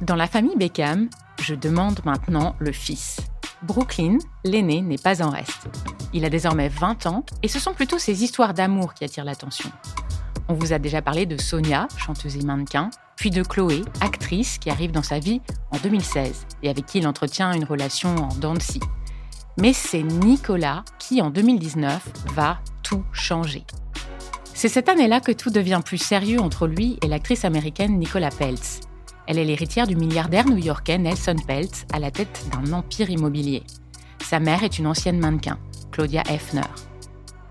Dans 0.05 0.15
la 0.15 0.27
famille 0.27 0.55
Beckham, 0.55 1.09
je 1.41 1.55
demande 1.55 1.99
maintenant 2.05 2.55
le 2.59 2.71
fils. 2.71 3.17
Brooklyn, 3.63 4.19
l'aîné, 4.43 4.83
n'est 4.83 4.99
pas 4.99 5.23
en 5.23 5.31
reste. 5.31 5.67
Il 6.13 6.23
a 6.25 6.29
désormais 6.29 6.69
20 6.69 7.07
ans 7.07 7.25
et 7.41 7.47
ce 7.47 7.57
sont 7.57 7.73
plutôt 7.73 7.97
ses 7.97 8.23
histoires 8.23 8.53
d'amour 8.53 8.93
qui 8.93 9.03
attirent 9.03 9.25
l'attention. 9.25 9.71
On 10.47 10.53
vous 10.53 10.73
a 10.73 10.77
déjà 10.77 11.01
parlé 11.01 11.25
de 11.25 11.41
Sonia, 11.41 11.87
chanteuse 11.97 12.37
et 12.37 12.43
mannequin, 12.43 12.91
puis 13.15 13.31
de 13.31 13.41
Chloé, 13.41 13.81
actrice 13.99 14.59
qui 14.59 14.69
arrive 14.69 14.91
dans 14.91 15.01
sa 15.01 15.17
vie 15.17 15.41
en 15.71 15.77
2016 15.77 16.45
et 16.61 16.69
avec 16.69 16.85
qui 16.85 16.99
il 16.99 17.07
entretient 17.07 17.51
une 17.53 17.65
relation 17.65 18.15
en 18.15 18.35
dents 18.35 18.53
Mais 19.57 19.73
c'est 19.73 20.03
Nicolas 20.03 20.83
qui, 20.99 21.19
en 21.23 21.31
2019, 21.31 22.11
va 22.35 22.59
tout 22.83 23.03
changer. 23.11 23.65
C'est 24.53 24.69
cette 24.69 24.87
année-là 24.87 25.19
que 25.19 25.31
tout 25.31 25.49
devient 25.49 25.81
plus 25.83 25.97
sérieux 25.97 26.39
entre 26.41 26.67
lui 26.67 26.99
et 27.01 27.07
l'actrice 27.07 27.43
américaine 27.43 27.97
Nicola 27.97 28.29
Peltz. 28.29 28.81
Elle 29.27 29.39
est 29.39 29.45
l'héritière 29.45 29.87
du 29.87 29.95
milliardaire 29.95 30.47
new-yorkais 30.47 30.97
Nelson 30.97 31.35
Peltz 31.47 31.85
à 31.91 31.99
la 31.99 32.11
tête 32.11 32.45
d'un 32.51 32.73
empire 32.73 33.09
immobilier. 33.09 33.63
Sa 34.23 34.39
mère 34.39 34.63
est 34.63 34.77
une 34.79 34.87
ancienne 34.87 35.19
mannequin, 35.19 35.57
Claudia 35.91 36.23
Hefner. 36.29 36.61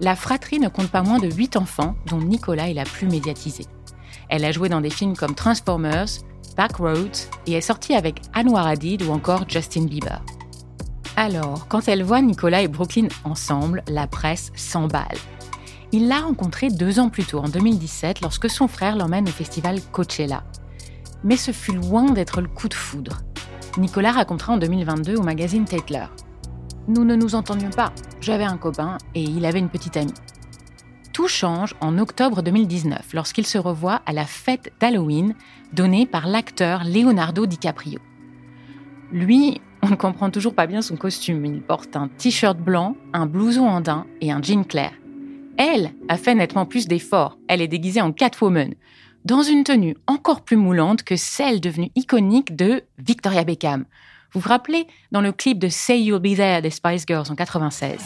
La 0.01 0.17
fratrie 0.17 0.59
ne 0.59 0.69
compte 0.69 0.91
pas 0.91 1.03
moins 1.03 1.19
de 1.19 1.31
8 1.31 1.57
enfants, 1.57 1.97
dont 2.07 2.19
Nicolas 2.19 2.69
est 2.69 2.75
la 2.75 2.85
plus 2.85 3.07
médiatisée. 3.07 3.67
Elle 4.29 4.45
a 4.45 4.53
joué 4.53 4.69
dans 4.69 4.81
des 4.81 4.91
films 4.91 5.17
comme 5.17 5.35
Transformers, 5.35 6.09
Backroads 6.57 7.29
et 7.47 7.53
est 7.53 7.61
sortie 7.61 7.95
avec 7.95 8.21
Anwar 8.35 8.67
Hadid 8.67 9.03
ou 9.03 9.13
encore 9.13 9.49
Justin 9.49 9.85
Bieber. 9.85 10.21
Alors, 11.17 11.69
quand 11.69 11.87
elle 11.89 12.03
voit 12.03 12.21
Nicolas 12.21 12.63
et 12.63 12.69
Brooklyn 12.69 13.09
ensemble, 13.25 13.85
la 13.89 14.07
presse 14.07 14.51
s'emballe. 14.57 15.19
Il 15.93 16.09
l'a 16.09 16.21
rencontré 16.21 16.71
deux 16.71 16.99
ans 16.99 17.09
plus 17.09 17.25
tôt, 17.25 17.39
en 17.39 17.49
2017, 17.49 18.21
lorsque 18.21 18.51
son 18.51 18.67
frère 18.67 18.97
l'emmène 18.97 19.29
au 19.29 19.33
festival 19.33 19.81
Coachella. 19.93 20.43
Mais 21.25 21.37
ce 21.37 21.51
fut 21.51 21.73
loin 21.73 22.13
d'être 22.13 22.41
le 22.41 22.49
coup 22.49 22.69
de 22.69 22.75
foudre. 22.75 23.23
Nicolas 23.79 24.13
racontera 24.13 24.53
en 24.53 24.59
2022 24.59 25.17
au 25.17 25.23
magazine 25.23 25.65
Tatler. 25.65 26.05
Nous 26.87 27.05
ne 27.05 27.17
nous 27.17 27.35
entendions 27.35 27.71
pas. 27.71 27.93
J'avais 28.21 28.45
un 28.45 28.59
copain 28.59 28.99
et 29.15 29.23
il 29.23 29.45
avait 29.47 29.59
une 29.59 29.71
petite 29.71 29.97
amie. 29.97 30.15
Tout 31.15 31.29
change 31.29 31.75
en 31.81 31.99
octobre 31.99 32.43
2019 32.43 33.15
lorsqu'il 33.15 33.47
se 33.47 33.57
revoit 33.57 34.03
à 34.05 34.13
la 34.13 34.27
fête 34.27 34.73
d'Halloween 34.81 35.35
donnée 35.73 36.07
par 36.07 36.27
l'acteur 36.27 36.85
Leonardo 36.85 37.47
DiCaprio. 37.47 38.01
Lui, 39.11 39.61
on 39.83 39.89
ne 39.91 39.97
comprend 39.97 40.31
toujours 40.31 40.55
pas 40.55 40.67
bien 40.67 40.83
son 40.83 40.97
costume. 40.97 41.45
Il 41.47 41.63
porte 41.63 41.97
un 41.97 42.09
t-shirt 42.09 42.59
blanc, 42.59 42.97
un 43.13 43.27
blouson 43.27 43.67
andin 43.67 44.07
et 44.21 44.31
un 44.31 44.43
jean 44.43 44.65
clair. 44.65 44.93
Elle 45.57 45.93
a 46.09 46.17
fait 46.17 46.35
nettement 46.35 46.67
plus 46.67 46.89
d'efforts. 46.89 47.39
Elle 47.49 47.63
est 47.63 47.69
déguisée 47.69 48.01
en 48.01 48.13
Catwoman, 48.13 48.75
dans 49.25 49.43
une 49.43 49.65
tenue 49.65 49.97
encore 50.07 50.43
plus 50.43 50.57
moulante 50.57 51.03
que 51.03 51.17
celle 51.17 51.61
devenue 51.61 51.91
iconique 51.95 52.57
de 52.57 52.83
Victoria 52.99 53.45
Beckham. 53.45 53.85
Vous 54.33 54.41
vous 54.41 54.49
rappelez 54.49 54.87
dans 55.13 55.21
le 55.21 55.33
clip 55.33 55.59
de 55.59 55.69
Say 55.69 56.01
You'll 56.01 56.21
Be 56.21 56.37
There 56.37 56.61
des 56.61 56.71
Spice 56.71 57.05
Girls 57.07 57.31
en 57.31 57.35
96 57.35 57.99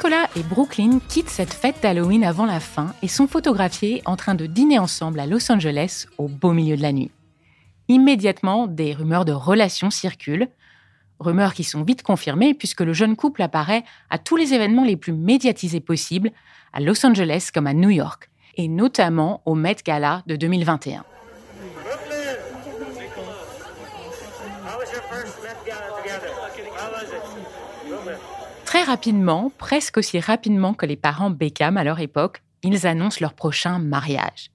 Nicolas 0.00 0.30
et 0.34 0.42
Brooklyn 0.42 0.98
quittent 1.10 1.28
cette 1.28 1.52
fête 1.52 1.82
d'Halloween 1.82 2.24
avant 2.24 2.46
la 2.46 2.58
fin 2.58 2.94
et 3.02 3.06
sont 3.06 3.26
photographiés 3.26 4.00
en 4.06 4.16
train 4.16 4.34
de 4.34 4.46
dîner 4.46 4.78
ensemble 4.78 5.20
à 5.20 5.26
Los 5.26 5.52
Angeles 5.52 6.06
au 6.16 6.26
beau 6.26 6.54
milieu 6.54 6.74
de 6.74 6.80
la 6.80 6.92
nuit. 6.92 7.10
Immédiatement, 7.88 8.66
des 8.66 8.94
rumeurs 8.94 9.26
de 9.26 9.32
relations 9.32 9.90
circulent, 9.90 10.48
rumeurs 11.18 11.52
qui 11.52 11.64
sont 11.64 11.82
vite 11.82 12.02
confirmées 12.02 12.54
puisque 12.54 12.80
le 12.80 12.94
jeune 12.94 13.14
couple 13.14 13.42
apparaît 13.42 13.84
à 14.08 14.16
tous 14.16 14.36
les 14.36 14.54
événements 14.54 14.84
les 14.84 14.96
plus 14.96 15.12
médiatisés 15.12 15.80
possibles, 15.80 16.30
à 16.72 16.80
Los 16.80 17.04
Angeles 17.04 17.50
comme 17.52 17.66
à 17.66 17.74
New 17.74 17.90
York, 17.90 18.30
et 18.56 18.68
notamment 18.68 19.42
au 19.44 19.54
Met 19.54 19.76
Gala 19.84 20.22
de 20.26 20.34
2021. 20.34 21.04
Très 28.80 28.92
rapidement, 28.92 29.52
presque 29.58 29.98
aussi 29.98 30.20
rapidement 30.20 30.72
que 30.72 30.86
les 30.86 30.96
parents 30.96 31.28
Beckham 31.28 31.76
à 31.76 31.84
leur 31.84 32.00
époque, 32.00 32.42
ils 32.62 32.86
annoncent 32.86 33.18
leur 33.20 33.34
prochain 33.34 33.78
mariage. 33.78 34.50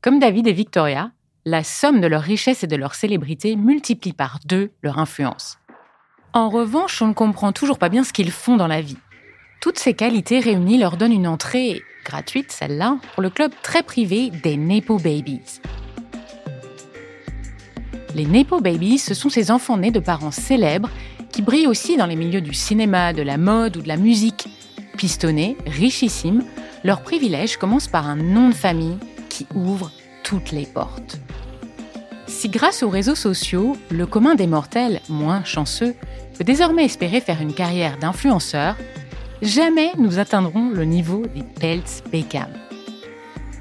Comme 0.00 0.18
David 0.18 0.46
et 0.46 0.54
Victoria, 0.54 1.10
la 1.44 1.62
somme 1.62 2.00
de 2.00 2.06
leur 2.06 2.22
richesse 2.22 2.64
et 2.64 2.68
de 2.68 2.76
leur 2.76 2.94
célébrité 2.94 3.54
multiplie 3.54 4.14
par 4.14 4.38
deux 4.46 4.72
leur 4.82 4.98
influence. 4.98 5.58
En 6.32 6.48
revanche, 6.48 7.02
on 7.02 7.08
ne 7.08 7.12
comprend 7.12 7.52
toujours 7.52 7.78
pas 7.78 7.90
bien 7.90 8.02
ce 8.02 8.14
qu'ils 8.14 8.30
font 8.30 8.56
dans 8.56 8.66
la 8.66 8.80
vie. 8.80 8.96
Toutes 9.60 9.78
ces 9.78 9.92
qualités 9.92 10.40
réunies 10.40 10.78
leur 10.78 10.96
donnent 10.96 11.12
une 11.12 11.28
entrée, 11.28 11.82
gratuite 12.02 12.52
celle-là, 12.52 12.96
pour 13.12 13.22
le 13.22 13.28
club 13.28 13.52
très 13.62 13.82
privé 13.82 14.30
des 14.30 14.56
Nepo 14.56 14.96
Babies. 14.96 15.60
Les 18.14 18.24
Nepo 18.24 18.62
Babies, 18.62 18.96
ce 18.96 19.12
sont 19.12 19.28
ces 19.28 19.50
enfants 19.50 19.76
nés 19.76 19.90
de 19.90 20.00
parents 20.00 20.30
célèbres 20.30 20.88
qui 21.36 21.42
brillent 21.42 21.66
aussi 21.66 21.98
dans 21.98 22.06
les 22.06 22.16
milieux 22.16 22.40
du 22.40 22.54
cinéma, 22.54 23.12
de 23.12 23.20
la 23.20 23.36
mode 23.36 23.76
ou 23.76 23.82
de 23.82 23.88
la 23.88 23.98
musique. 23.98 24.48
Pistonnés, 24.96 25.58
richissimes, 25.66 26.42
leur 26.82 27.02
privilège 27.02 27.58
commence 27.58 27.88
par 27.88 28.08
un 28.08 28.16
nom 28.16 28.48
de 28.48 28.54
famille 28.54 28.96
qui 29.28 29.46
ouvre 29.54 29.92
toutes 30.22 30.50
les 30.50 30.64
portes. 30.64 31.18
Si 32.26 32.48
grâce 32.48 32.82
aux 32.82 32.88
réseaux 32.88 33.14
sociaux, 33.14 33.76
le 33.90 34.06
commun 34.06 34.34
des 34.34 34.46
mortels, 34.46 35.02
moins 35.10 35.44
chanceux, 35.44 35.94
peut 36.38 36.44
désormais 36.44 36.86
espérer 36.86 37.20
faire 37.20 37.42
une 37.42 37.52
carrière 37.52 37.98
d'influenceur, 37.98 38.74
jamais 39.42 39.92
nous 39.98 40.18
atteindrons 40.18 40.70
le 40.70 40.86
niveau 40.86 41.26
des 41.34 41.42
Peltz 41.42 42.02
Beckham. 42.10 42.48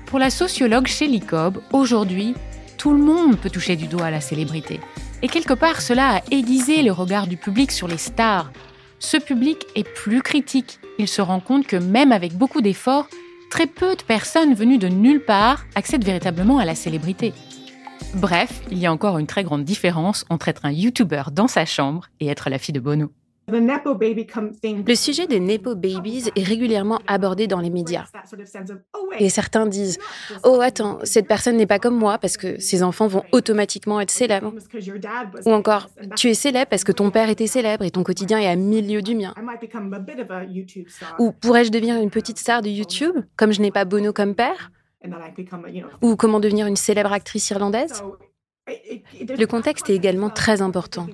Pour 0.05 0.19
la 0.19 0.29
sociologue 0.29 0.87
Shelley 0.87 1.19
Cobb, 1.19 1.57
aujourd'hui, 1.73 2.35
tout 2.77 2.93
le 2.93 3.03
monde 3.03 3.37
peut 3.37 3.49
toucher 3.49 3.75
du 3.75 3.87
doigt 3.87 4.11
la 4.11 4.21
célébrité. 4.21 4.79
Et 5.25 5.27
quelque 5.27 5.55
part, 5.55 5.81
cela 5.81 6.17
a 6.17 6.21
aiguisé 6.29 6.83
le 6.83 6.91
regard 6.91 7.25
du 7.25 7.35
public 7.35 7.71
sur 7.71 7.87
les 7.87 7.97
stars. 7.97 8.51
Ce 8.99 9.17
public 9.17 9.65
est 9.73 9.83
plus 9.83 10.21
critique. 10.21 10.79
Il 10.99 11.07
se 11.07 11.19
rend 11.19 11.39
compte 11.39 11.65
que 11.65 11.77
même 11.77 12.11
avec 12.11 12.37
beaucoup 12.37 12.61
d'efforts, 12.61 13.07
très 13.49 13.65
peu 13.65 13.95
de 13.95 14.03
personnes 14.03 14.53
venues 14.53 14.77
de 14.77 14.87
nulle 14.87 15.25
part 15.25 15.65
accèdent 15.73 16.05
véritablement 16.05 16.59
à 16.59 16.65
la 16.65 16.75
célébrité. 16.75 17.33
Bref, 18.13 18.61
il 18.69 18.77
y 18.77 18.85
a 18.85 18.91
encore 18.91 19.17
une 19.17 19.25
très 19.25 19.43
grande 19.43 19.63
différence 19.63 20.25
entre 20.29 20.47
être 20.47 20.63
un 20.63 20.71
YouTuber 20.71 21.23
dans 21.31 21.47
sa 21.47 21.65
chambre 21.65 22.05
et 22.19 22.27
être 22.27 22.51
la 22.51 22.59
fille 22.59 22.73
de 22.73 22.79
Bono. 22.79 23.09
Le 23.47 24.95
sujet 24.95 25.27
des 25.27 25.39
Nepo 25.39 25.75
Babies 25.75 26.31
est 26.35 26.43
régulièrement 26.43 26.99
abordé 27.05 27.47
dans 27.47 27.59
les 27.59 27.69
médias. 27.69 28.05
Et 29.19 29.29
certains 29.29 29.67
disent 29.67 29.99
Oh, 30.43 30.59
attends, 30.61 30.99
cette 31.03 31.27
personne 31.27 31.57
n'est 31.57 31.67
pas 31.67 31.79
comme 31.79 31.97
moi 31.97 32.17
parce 32.17 32.37
que 32.37 32.59
ses 32.59 32.81
enfants 32.81 33.07
vont 33.07 33.23
automatiquement 33.31 34.01
être 34.01 34.11
célèbres. 34.11 34.53
Ou 35.45 35.51
encore 35.51 35.89
Tu 36.15 36.29
es 36.29 36.33
célèbre 36.33 36.69
parce 36.69 36.83
que 36.83 36.91
ton 36.91 37.11
père 37.11 37.29
était 37.29 37.47
célèbre 37.47 37.83
et 37.83 37.91
ton 37.91 38.03
quotidien 38.03 38.39
est 38.39 38.47
à 38.47 38.55
milieu 38.55 39.01
du 39.01 39.15
mien. 39.15 39.33
Ou 41.19 41.31
pourrais-je 41.31 41.71
devenir 41.71 42.01
une 42.01 42.09
petite 42.09 42.39
star 42.39 42.61
de 42.61 42.69
YouTube 42.69 43.15
comme 43.37 43.51
je 43.51 43.61
n'ai 43.61 43.71
pas 43.71 43.85
Bono 43.85 44.11
comme 44.11 44.33
père? 44.33 44.71
Ou 46.01 46.15
comment 46.15 46.39
devenir 46.39 46.65
une 46.65 46.75
célèbre 46.75 47.13
actrice 47.13 47.49
irlandaise? 47.51 48.03
Le 48.67 49.45
contexte 49.45 49.89
est 49.89 49.95
également 49.95 50.29
très 50.29 50.61
important. 50.61 51.07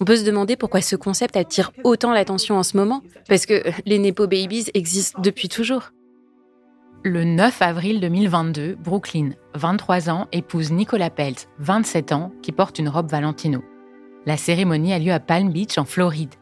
On 0.00 0.04
peut 0.04 0.16
se 0.16 0.24
demander 0.24 0.56
pourquoi 0.56 0.80
ce 0.80 0.96
concept 0.96 1.36
attire 1.36 1.72
autant 1.84 2.12
l'attention 2.12 2.56
en 2.56 2.62
ce 2.62 2.76
moment, 2.76 3.02
parce 3.28 3.46
que 3.46 3.62
les 3.86 3.98
Nepo 3.98 4.26
Babies 4.26 4.66
existent 4.74 5.20
depuis 5.20 5.48
toujours. 5.48 5.92
Le 7.04 7.24
9 7.24 7.62
avril 7.62 8.00
2022, 8.00 8.76
Brooklyn, 8.76 9.30
23 9.54 10.08
ans, 10.08 10.28
épouse 10.30 10.70
Nicolas 10.70 11.10
Pelt, 11.10 11.48
27 11.58 12.12
ans, 12.12 12.32
qui 12.42 12.52
porte 12.52 12.78
une 12.78 12.88
robe 12.88 13.10
Valentino. 13.10 13.62
La 14.24 14.36
cérémonie 14.36 14.92
a 14.92 15.00
lieu 15.00 15.12
à 15.12 15.18
Palm 15.18 15.50
Beach, 15.50 15.78
en 15.78 15.84
Floride. 15.84 16.34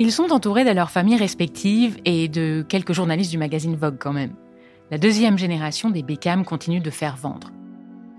Ils 0.00 0.10
sont 0.10 0.32
entourés 0.32 0.64
de 0.64 0.70
leurs 0.70 0.90
familles 0.90 1.16
respectives 1.16 1.98
et 2.04 2.28
de 2.28 2.64
quelques 2.68 2.92
journalistes 2.92 3.30
du 3.30 3.38
magazine 3.38 3.76
Vogue 3.76 3.98
quand 4.00 4.12
même. 4.12 4.34
La 4.90 4.98
deuxième 4.98 5.38
génération 5.38 5.90
des 5.90 6.02
Beckham 6.02 6.44
continue 6.44 6.80
de 6.80 6.90
faire 6.90 7.16
vendre. 7.16 7.52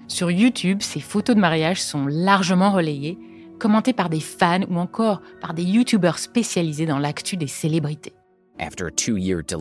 Sur 0.10 0.32
YouTube, 0.32 0.80
ces 0.82 1.00
photos 1.00 1.36
de 1.36 1.40
mariage 1.40 1.82
sont 1.82 2.08
largement 2.08 2.72
relayées, 2.72 3.18
commentées 3.60 3.94
par 3.94 4.10
des 4.10 4.20
fans 4.20 4.64
ou 4.70 4.78
encore 4.78 5.22
par 5.40 5.54
des 5.54 5.64
YouTubers 5.64 6.18
spécialisés 6.18 6.88
dans 6.88 6.98
l'actu 6.98 7.38
des 7.38 7.48
célébrités. 7.48 8.14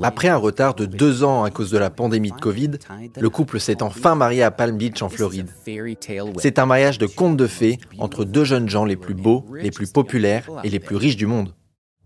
Après 0.02 0.28
un 0.28 0.36
retard 0.36 0.74
de 0.74 0.86
deux 0.86 1.22
ans 1.22 1.44
à 1.44 1.50
cause 1.50 1.70
de 1.70 1.78
la 1.78 1.90
pandémie 1.90 2.32
de 2.32 2.40
Covid, 2.40 2.70
le 3.16 3.30
couple 3.30 3.60
s'est 3.60 3.82
enfin 3.82 4.14
marié 4.16 4.42
à 4.42 4.50
Palm 4.50 4.76
Beach 4.76 5.02
en 5.02 5.08
Floride. 5.08 5.48
C'est 6.38 6.58
un 6.58 6.66
mariage 6.66 6.98
de 6.98 7.06
conte 7.06 7.36
de 7.36 7.46
fées 7.46 7.78
entre 7.98 8.24
deux 8.24 8.44
jeunes 8.44 8.68
gens 8.68 8.84
les 8.84 8.96
plus 8.96 9.14
beaux, 9.14 9.44
les 9.54 9.70
plus 9.70 9.92
populaires 9.92 10.48
et 10.64 10.70
les 10.70 10.80
plus 10.80 10.96
riches 10.96 11.16
du 11.16 11.26
monde. 11.26 11.54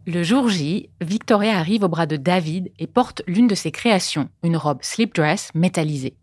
Le 0.04 0.24
jour 0.24 0.48
J, 0.48 0.90
Victoria 1.00 1.56
arrive 1.56 1.84
au 1.84 1.88
bras 1.88 2.06
de 2.06 2.16
David 2.16 2.72
et 2.80 2.88
porte 2.88 3.22
l'une 3.28 3.46
de 3.46 3.54
ses 3.54 3.70
créations, 3.70 4.28
une 4.42 4.56
robe 4.56 4.80
slip 4.82 5.14
dress 5.14 5.50
métallisée. 5.54 6.16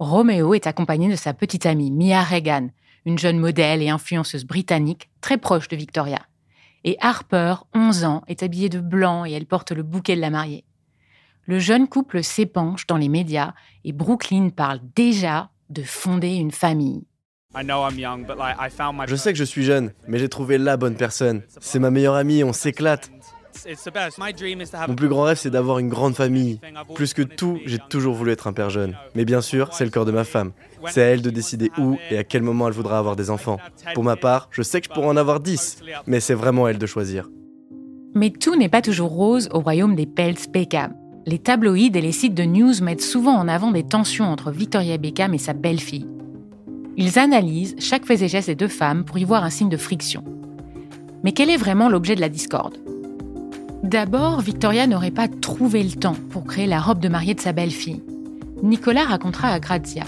Roméo 0.00 0.54
est 0.54 0.66
accompagné 0.66 1.10
de 1.10 1.14
sa 1.14 1.34
petite 1.34 1.66
amie 1.66 1.90
Mia 1.90 2.22
Regan, 2.22 2.70
une 3.04 3.18
jeune 3.18 3.38
modèle 3.38 3.82
et 3.82 3.90
influenceuse 3.90 4.46
britannique 4.46 5.10
très 5.20 5.36
proche 5.36 5.68
de 5.68 5.76
Victoria. 5.76 6.20
Et 6.84 6.96
Harper, 7.00 7.56
11 7.74 8.04
ans, 8.04 8.22
est 8.26 8.42
habillée 8.42 8.70
de 8.70 8.80
blanc 8.80 9.26
et 9.26 9.32
elle 9.32 9.44
porte 9.44 9.72
le 9.72 9.82
bouquet 9.82 10.16
de 10.16 10.22
la 10.22 10.30
mariée. 10.30 10.64
Le 11.44 11.58
jeune 11.58 11.86
couple 11.86 12.24
s'épanche 12.24 12.86
dans 12.86 12.96
les 12.96 13.10
médias 13.10 13.52
et 13.84 13.92
Brooklyn 13.92 14.48
parle 14.48 14.80
déjà 14.96 15.50
de 15.68 15.82
fonder 15.82 16.34
une 16.34 16.50
famille. 16.50 17.04
Je 17.52 19.16
sais 19.16 19.32
que 19.32 19.38
je 19.38 19.44
suis 19.44 19.64
jeune, 19.64 19.92
mais 20.08 20.18
j'ai 20.18 20.30
trouvé 20.30 20.56
la 20.56 20.78
bonne 20.78 20.96
personne. 20.96 21.42
C'est 21.60 21.78
ma 21.78 21.90
meilleure 21.90 22.14
amie, 22.14 22.42
on 22.42 22.54
s'éclate. 22.54 23.10
Mon 24.88 24.94
plus 24.94 25.08
grand 25.08 25.22
rêve, 25.24 25.38
c'est 25.38 25.50
d'avoir 25.50 25.78
une 25.78 25.88
grande 25.88 26.14
famille. 26.14 26.60
Plus 26.94 27.14
que 27.14 27.22
tout, 27.22 27.58
j'ai 27.66 27.78
toujours 27.88 28.14
voulu 28.14 28.32
être 28.32 28.46
un 28.46 28.52
père 28.52 28.70
jeune. 28.70 28.96
Mais 29.14 29.24
bien 29.24 29.40
sûr, 29.40 29.72
c'est 29.72 29.84
le 29.84 29.90
cœur 29.90 30.04
de 30.04 30.12
ma 30.12 30.24
femme. 30.24 30.52
C'est 30.86 31.02
à 31.02 31.06
elle 31.06 31.22
de 31.22 31.30
décider 31.30 31.70
où 31.78 31.96
et 32.10 32.18
à 32.18 32.24
quel 32.24 32.42
moment 32.42 32.68
elle 32.68 32.74
voudra 32.74 32.98
avoir 32.98 33.16
des 33.16 33.30
enfants. 33.30 33.58
Pour 33.94 34.04
ma 34.04 34.16
part, 34.16 34.48
je 34.50 34.62
sais 34.62 34.80
que 34.80 34.86
je 34.88 34.92
pourrais 34.92 35.08
en 35.08 35.16
avoir 35.16 35.40
10, 35.40 35.82
mais 36.06 36.20
c'est 36.20 36.34
vraiment 36.34 36.66
à 36.66 36.70
elle 36.70 36.78
de 36.78 36.86
choisir. 36.86 37.28
Mais 38.14 38.30
tout 38.30 38.56
n'est 38.56 38.68
pas 38.68 38.82
toujours 38.82 39.10
rose 39.10 39.48
au 39.52 39.60
royaume 39.60 39.94
des 39.94 40.06
Peltz 40.06 40.48
Beckham. 40.48 40.94
Les 41.26 41.38
tabloïds 41.38 41.92
et 41.94 42.00
les 42.00 42.12
sites 42.12 42.34
de 42.34 42.44
news 42.44 42.72
mettent 42.82 43.02
souvent 43.02 43.36
en 43.36 43.46
avant 43.46 43.70
des 43.70 43.84
tensions 43.84 44.24
entre 44.24 44.50
Victoria 44.50 44.96
Beckham 44.96 45.34
et 45.34 45.38
sa 45.38 45.52
belle-fille. 45.52 46.08
Ils 46.96 47.18
analysent 47.18 47.76
chaque 47.78 48.04
fait 48.04 48.22
et 48.22 48.28
geste 48.28 48.48
des 48.48 48.54
deux 48.56 48.68
femmes 48.68 49.04
pour 49.04 49.18
y 49.18 49.24
voir 49.24 49.44
un 49.44 49.50
signe 49.50 49.68
de 49.68 49.76
friction. 49.76 50.24
Mais 51.22 51.32
quel 51.32 51.50
est 51.50 51.56
vraiment 51.56 51.88
l'objet 51.88 52.16
de 52.16 52.20
la 52.20 52.28
discorde? 52.28 52.78
D'abord, 53.82 54.40
Victoria 54.40 54.86
n'aurait 54.86 55.10
pas 55.10 55.26
trouvé 55.26 55.82
le 55.82 55.92
temps 55.92 56.16
pour 56.30 56.44
créer 56.44 56.66
la 56.66 56.80
robe 56.80 57.00
de 57.00 57.08
mariée 57.08 57.34
de 57.34 57.40
sa 57.40 57.52
belle-fille. 57.52 58.02
Nicolas 58.62 59.04
racontera 59.04 59.48
à 59.48 59.58
Grazia. 59.58 60.04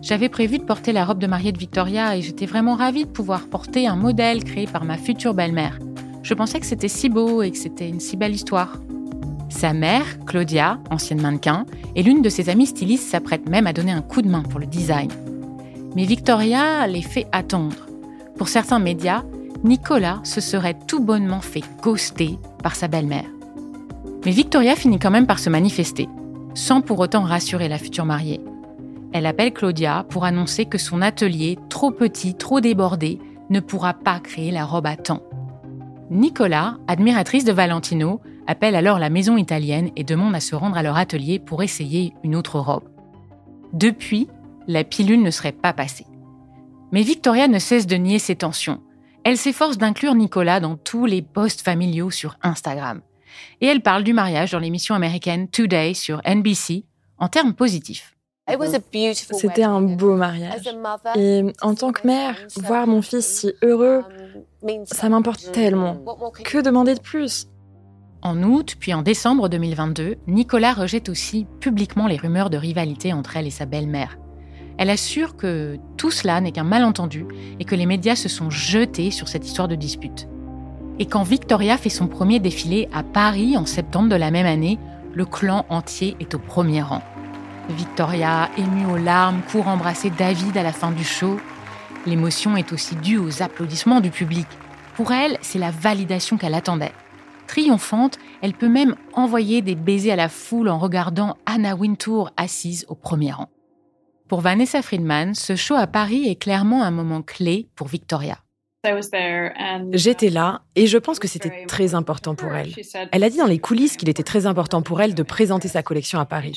J'avais 0.00 0.30
prévu 0.30 0.56
de 0.56 0.64
porter 0.64 0.92
la 0.92 1.04
robe 1.04 1.18
de 1.18 1.26
mariée 1.26 1.52
de 1.52 1.58
Victoria 1.58 2.16
et 2.16 2.22
j'étais 2.22 2.46
vraiment 2.46 2.74
ravie 2.74 3.04
de 3.04 3.10
pouvoir 3.10 3.46
porter 3.48 3.86
un 3.86 3.96
modèle 3.96 4.42
créé 4.42 4.66
par 4.66 4.84
ma 4.84 4.96
future 4.96 5.34
belle-mère. 5.34 5.78
je 6.22 6.32
pensais 6.32 6.60
que 6.60 6.66
c'était 6.66 6.88
si 6.88 7.10
beau 7.10 7.42
et 7.42 7.50
que 7.50 7.58
c'était 7.58 7.88
une 7.88 8.00
si 8.00 8.16
belle 8.16 8.34
histoire. 8.34 8.78
Sa 9.50 9.74
mère, 9.74 10.24
Claudia, 10.24 10.78
ancienne 10.90 11.20
mannequin, 11.20 11.66
et 11.94 12.02
l'une 12.02 12.22
de 12.22 12.28
ses 12.30 12.48
amies 12.48 12.66
stylistes 12.66 13.10
s'apprêtent 13.10 13.48
même 13.48 13.66
à 13.66 13.74
donner 13.74 13.92
un 13.92 14.00
coup 14.00 14.22
de 14.22 14.28
main 14.28 14.42
pour 14.42 14.60
le 14.60 14.66
design. 14.66 15.10
Mais 15.96 16.04
Victoria 16.04 16.86
les 16.86 17.02
fait 17.02 17.26
attendre. 17.32 17.86
Pour 18.38 18.48
certains 18.48 18.78
médias, 18.78 19.24
Nicolas 19.62 20.20
se 20.24 20.40
serait 20.40 20.78
tout 20.86 21.00
bonnement 21.00 21.40
fait 21.40 21.62
ghoster 21.82 22.38
par 22.62 22.74
sa 22.74 22.88
belle-mère. 22.88 23.26
Mais 24.24 24.30
Victoria 24.30 24.74
finit 24.74 24.98
quand 24.98 25.10
même 25.10 25.26
par 25.26 25.38
se 25.38 25.50
manifester, 25.50 26.08
sans 26.54 26.80
pour 26.80 26.98
autant 26.98 27.22
rassurer 27.22 27.68
la 27.68 27.78
future 27.78 28.04
mariée. 28.04 28.40
Elle 29.12 29.26
appelle 29.26 29.52
Claudia 29.52 30.06
pour 30.08 30.24
annoncer 30.24 30.64
que 30.64 30.78
son 30.78 31.02
atelier, 31.02 31.58
trop 31.68 31.90
petit, 31.90 32.34
trop 32.34 32.60
débordé, 32.60 33.18
ne 33.50 33.60
pourra 33.60 33.94
pas 33.94 34.20
créer 34.20 34.50
la 34.50 34.64
robe 34.64 34.86
à 34.86 34.96
temps. 34.96 35.22
Nicolas, 36.10 36.78
admiratrice 36.88 37.44
de 37.44 37.52
Valentino, 37.52 38.20
appelle 38.46 38.74
alors 38.74 38.98
la 38.98 39.10
maison 39.10 39.36
italienne 39.36 39.90
et 39.96 40.04
demande 40.04 40.34
à 40.34 40.40
se 40.40 40.54
rendre 40.54 40.76
à 40.76 40.82
leur 40.82 40.96
atelier 40.96 41.38
pour 41.38 41.62
essayer 41.62 42.14
une 42.24 42.34
autre 42.34 42.58
robe. 42.58 42.88
Depuis, 43.72 44.28
la 44.66 44.84
pilule 44.84 45.22
ne 45.22 45.30
serait 45.30 45.52
pas 45.52 45.72
passée. 45.72 46.06
Mais 46.92 47.02
Victoria 47.02 47.46
ne 47.46 47.58
cesse 47.58 47.86
de 47.86 47.96
nier 47.96 48.18
ses 48.18 48.36
tensions. 48.36 48.80
Elle 49.24 49.36
s'efforce 49.36 49.76
d'inclure 49.76 50.14
Nicolas 50.14 50.60
dans 50.60 50.76
tous 50.76 51.06
les 51.06 51.22
posts 51.22 51.60
familiaux 51.60 52.10
sur 52.10 52.36
Instagram. 52.42 53.00
Et 53.60 53.66
elle 53.66 53.82
parle 53.82 54.02
du 54.02 54.12
mariage 54.12 54.52
dans 54.52 54.58
l'émission 54.58 54.94
américaine 54.94 55.48
Today 55.48 55.94
sur 55.94 56.22
NBC 56.26 56.84
en 57.18 57.28
termes 57.28 57.54
positifs. 57.54 58.16
C'était 59.32 59.62
un 59.62 59.82
beau 59.82 60.16
mariage. 60.16 60.62
Et 61.16 61.42
en 61.60 61.74
tant 61.74 61.92
que 61.92 62.06
mère, 62.06 62.36
voir 62.56 62.86
mon 62.86 63.02
fils 63.02 63.26
si 63.26 63.52
heureux, 63.62 64.02
ça 64.86 65.08
m'importe 65.08 65.52
tellement. 65.52 66.02
Que 66.42 66.58
demander 66.58 66.94
de 66.94 67.00
plus? 67.00 67.46
En 68.22 68.42
août, 68.42 68.76
puis 68.78 68.92
en 68.92 69.02
décembre 69.02 69.48
2022, 69.48 70.16
Nicolas 70.26 70.72
rejette 70.72 71.08
aussi 71.08 71.46
publiquement 71.60 72.06
les 72.06 72.16
rumeurs 72.16 72.50
de 72.50 72.56
rivalité 72.56 73.12
entre 73.12 73.36
elle 73.36 73.46
et 73.46 73.50
sa 73.50 73.66
belle-mère. 73.66 74.18
Elle 74.78 74.90
assure 74.90 75.36
que 75.36 75.78
tout 75.96 76.10
cela 76.10 76.40
n'est 76.40 76.52
qu'un 76.52 76.64
malentendu 76.64 77.26
et 77.58 77.64
que 77.64 77.74
les 77.74 77.86
médias 77.86 78.16
se 78.16 78.28
sont 78.28 78.50
jetés 78.50 79.10
sur 79.10 79.28
cette 79.28 79.46
histoire 79.46 79.68
de 79.68 79.74
dispute. 79.74 80.28
Et 80.98 81.06
quand 81.06 81.22
Victoria 81.22 81.78
fait 81.78 81.88
son 81.88 82.06
premier 82.06 82.40
défilé 82.40 82.88
à 82.92 83.02
Paris 83.02 83.56
en 83.56 83.66
septembre 83.66 84.08
de 84.08 84.16
la 84.16 84.30
même 84.30 84.46
année, 84.46 84.78
le 85.14 85.24
clan 85.24 85.64
entier 85.68 86.16
est 86.20 86.34
au 86.34 86.38
premier 86.38 86.82
rang. 86.82 87.02
Victoria, 87.70 88.50
émue 88.58 88.86
aux 88.86 88.96
larmes, 88.96 89.42
court 89.50 89.68
embrasser 89.68 90.10
David 90.10 90.56
à 90.56 90.62
la 90.62 90.72
fin 90.72 90.90
du 90.90 91.04
show. 91.04 91.38
L'émotion 92.06 92.56
est 92.56 92.72
aussi 92.72 92.96
due 92.96 93.18
aux 93.18 93.42
applaudissements 93.42 94.00
du 94.00 94.10
public. 94.10 94.46
Pour 94.94 95.12
elle, 95.12 95.38
c'est 95.40 95.58
la 95.58 95.70
validation 95.70 96.36
qu'elle 96.36 96.54
attendait. 96.54 96.92
Triomphante, 97.46 98.18
elle 98.42 98.54
peut 98.54 98.68
même 98.68 98.94
envoyer 99.12 99.62
des 99.62 99.74
baisers 99.74 100.12
à 100.12 100.16
la 100.16 100.28
foule 100.28 100.68
en 100.68 100.78
regardant 100.78 101.36
Anna 101.46 101.74
Wintour 101.74 102.30
assise 102.36 102.86
au 102.88 102.94
premier 102.94 103.32
rang. 103.32 103.48
Pour 104.30 104.42
Vanessa 104.42 104.80
Friedman, 104.80 105.34
ce 105.34 105.56
show 105.56 105.74
à 105.74 105.88
Paris 105.88 106.28
est 106.28 106.36
clairement 106.36 106.84
un 106.84 106.92
moment 106.92 107.20
clé 107.20 107.66
pour 107.74 107.88
Victoria. 107.88 108.38
J'étais 109.92 110.30
là 110.30 110.62
et 110.76 110.86
je 110.86 110.98
pense 110.98 111.18
que 111.18 111.26
c'était 111.26 111.66
très 111.66 111.96
important 111.96 112.36
pour 112.36 112.54
elle. 112.54 112.72
Elle 113.10 113.24
a 113.24 113.28
dit 113.28 113.38
dans 113.38 113.46
les 113.46 113.58
coulisses 113.58 113.96
qu'il 113.96 114.08
était 114.08 114.22
très 114.22 114.46
important 114.46 114.82
pour 114.82 115.02
elle 115.02 115.16
de 115.16 115.24
présenter 115.24 115.66
sa 115.66 115.82
collection 115.82 116.20
à 116.20 116.26
Paris. 116.26 116.56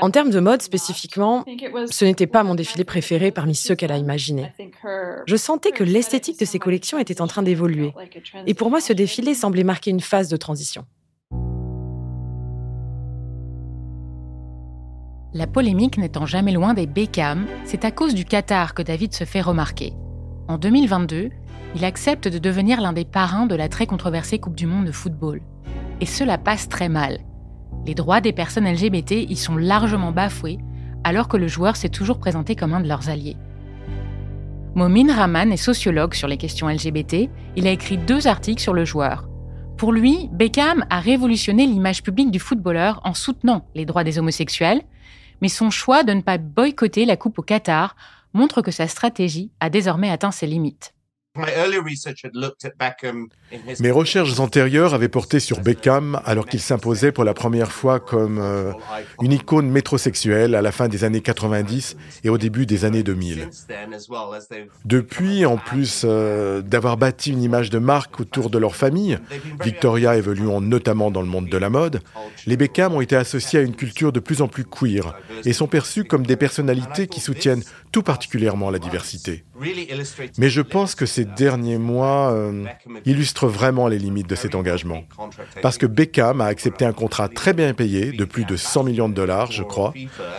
En 0.00 0.10
termes 0.12 0.30
de 0.30 0.38
mode 0.38 0.62
spécifiquement, 0.62 1.44
ce 1.90 2.04
n'était 2.04 2.28
pas 2.28 2.44
mon 2.44 2.54
défilé 2.54 2.84
préféré 2.84 3.32
parmi 3.32 3.56
ceux 3.56 3.74
qu'elle 3.74 3.90
a 3.90 3.98
imaginés. 3.98 4.52
Je 5.26 5.36
sentais 5.36 5.72
que 5.72 5.82
l'esthétique 5.82 6.38
de 6.38 6.44
ses 6.44 6.60
collections 6.60 7.00
était 7.00 7.20
en 7.20 7.26
train 7.26 7.42
d'évoluer. 7.42 7.92
Et 8.46 8.54
pour 8.54 8.70
moi, 8.70 8.80
ce 8.80 8.92
défilé 8.92 9.34
semblait 9.34 9.64
marquer 9.64 9.90
une 9.90 10.00
phase 10.00 10.28
de 10.28 10.36
transition. 10.36 10.86
La 15.32 15.46
polémique 15.46 15.96
n'étant 15.96 16.26
jamais 16.26 16.50
loin 16.50 16.74
des 16.74 16.88
Beckham, 16.88 17.46
c'est 17.64 17.84
à 17.84 17.92
cause 17.92 18.14
du 18.14 18.24
Qatar 18.24 18.74
que 18.74 18.82
David 18.82 19.14
se 19.14 19.22
fait 19.22 19.40
remarquer. 19.40 19.92
En 20.48 20.58
2022, 20.58 21.30
il 21.76 21.84
accepte 21.84 22.26
de 22.26 22.38
devenir 22.38 22.80
l'un 22.80 22.92
des 22.92 23.04
parrains 23.04 23.46
de 23.46 23.54
la 23.54 23.68
très 23.68 23.86
controversée 23.86 24.40
Coupe 24.40 24.56
du 24.56 24.66
Monde 24.66 24.86
de 24.86 24.92
football. 24.92 25.40
Et 26.00 26.06
cela 26.06 26.36
passe 26.36 26.68
très 26.68 26.88
mal. 26.88 27.20
Les 27.86 27.94
droits 27.94 28.20
des 28.20 28.32
personnes 28.32 28.68
LGBT 28.68 29.12
y 29.12 29.36
sont 29.36 29.56
largement 29.56 30.10
bafoués, 30.10 30.58
alors 31.04 31.28
que 31.28 31.36
le 31.36 31.46
joueur 31.46 31.76
s'est 31.76 31.90
toujours 31.90 32.18
présenté 32.18 32.56
comme 32.56 32.74
un 32.74 32.80
de 32.80 32.88
leurs 32.88 33.08
alliés. 33.08 33.36
Momin 34.74 35.14
Rahman 35.14 35.52
est 35.52 35.56
sociologue 35.56 36.14
sur 36.14 36.26
les 36.26 36.38
questions 36.38 36.68
LGBT. 36.68 37.30
Il 37.54 37.68
a 37.68 37.70
écrit 37.70 37.98
deux 37.98 38.26
articles 38.26 38.62
sur 38.62 38.74
le 38.74 38.84
joueur. 38.84 39.28
Pour 39.76 39.92
lui, 39.92 40.28
Beckham 40.32 40.84
a 40.90 40.98
révolutionné 40.98 41.66
l'image 41.66 42.02
publique 42.02 42.32
du 42.32 42.40
footballeur 42.40 43.00
en 43.04 43.14
soutenant 43.14 43.64
les 43.76 43.86
droits 43.86 44.04
des 44.04 44.18
homosexuels, 44.18 44.82
mais 45.40 45.48
son 45.48 45.70
choix 45.70 46.02
de 46.02 46.12
ne 46.12 46.22
pas 46.22 46.38
boycotter 46.38 47.04
la 47.04 47.16
Coupe 47.16 47.38
au 47.38 47.42
Qatar 47.42 47.96
montre 48.32 48.62
que 48.62 48.70
sa 48.70 48.86
stratégie 48.86 49.50
a 49.60 49.70
désormais 49.70 50.10
atteint 50.10 50.30
ses 50.30 50.46
limites. 50.46 50.94
Mes 53.78 53.90
recherches 53.92 54.40
antérieures 54.40 54.94
avaient 54.94 55.08
porté 55.08 55.38
sur 55.38 55.60
Beckham 55.60 56.20
alors 56.24 56.44
qu'il 56.46 56.58
s'imposait 56.58 57.12
pour 57.12 57.22
la 57.22 57.34
première 57.34 57.70
fois 57.70 58.00
comme 58.00 58.40
euh, 58.40 58.72
une 59.22 59.32
icône 59.32 59.70
métrosexuelle 59.70 60.56
à 60.56 60.62
la 60.62 60.72
fin 60.72 60.88
des 60.88 61.04
années 61.04 61.20
90 61.20 61.96
et 62.24 62.30
au 62.30 62.36
début 62.36 62.66
des 62.66 62.84
années 62.84 63.04
2000. 63.04 63.48
Depuis, 64.84 65.46
en 65.46 65.56
plus 65.56 66.02
euh, 66.04 66.62
d'avoir 66.62 66.96
bâti 66.96 67.30
une 67.30 67.42
image 67.42 67.70
de 67.70 67.78
marque 67.78 68.18
autour 68.18 68.50
de 68.50 68.58
leur 68.58 68.74
famille, 68.74 69.16
Victoria 69.62 70.16
évoluant 70.16 70.60
notamment 70.60 71.12
dans 71.12 71.22
le 71.22 71.28
monde 71.28 71.48
de 71.48 71.58
la 71.58 71.70
mode, 71.70 72.00
les 72.46 72.56
Beckham 72.56 72.92
ont 72.92 73.00
été 73.00 73.14
associés 73.14 73.60
à 73.60 73.62
une 73.62 73.76
culture 73.76 74.10
de 74.10 74.18
plus 74.18 74.42
en 74.42 74.48
plus 74.48 74.64
queer 74.64 75.14
et 75.44 75.52
sont 75.52 75.68
perçus 75.68 76.02
comme 76.02 76.26
des 76.26 76.36
personnalités 76.36 77.06
qui 77.06 77.20
soutiennent 77.20 77.62
tout 77.92 78.02
particulièrement 78.02 78.70
la 78.70 78.80
diversité. 78.80 79.44
Mais 80.38 80.48
je 80.48 80.60
pense 80.62 80.94
que 80.94 81.06
ces 81.20 81.26
derniers 81.26 81.76
mois 81.76 82.32
euh, 82.32 82.64
illustrent 83.04 83.46
vraiment 83.46 83.88
les 83.88 83.98
limites 83.98 84.28
de 84.28 84.34
cet 84.34 84.54
engagement. 84.54 85.04
Parce 85.60 85.76
que 85.76 85.84
Beckham 85.84 86.40
a 86.40 86.46
accepté 86.46 86.86
un 86.86 86.94
contrat 86.94 87.28
très 87.28 87.52
bien 87.52 87.74
payé 87.74 88.12
de 88.12 88.24
plus 88.24 88.46
de 88.46 88.56
100 88.56 88.84
millions 88.84 89.08
de 89.08 89.14
dollars, 89.14 89.52
je 89.52 89.62
crois, 89.62 89.92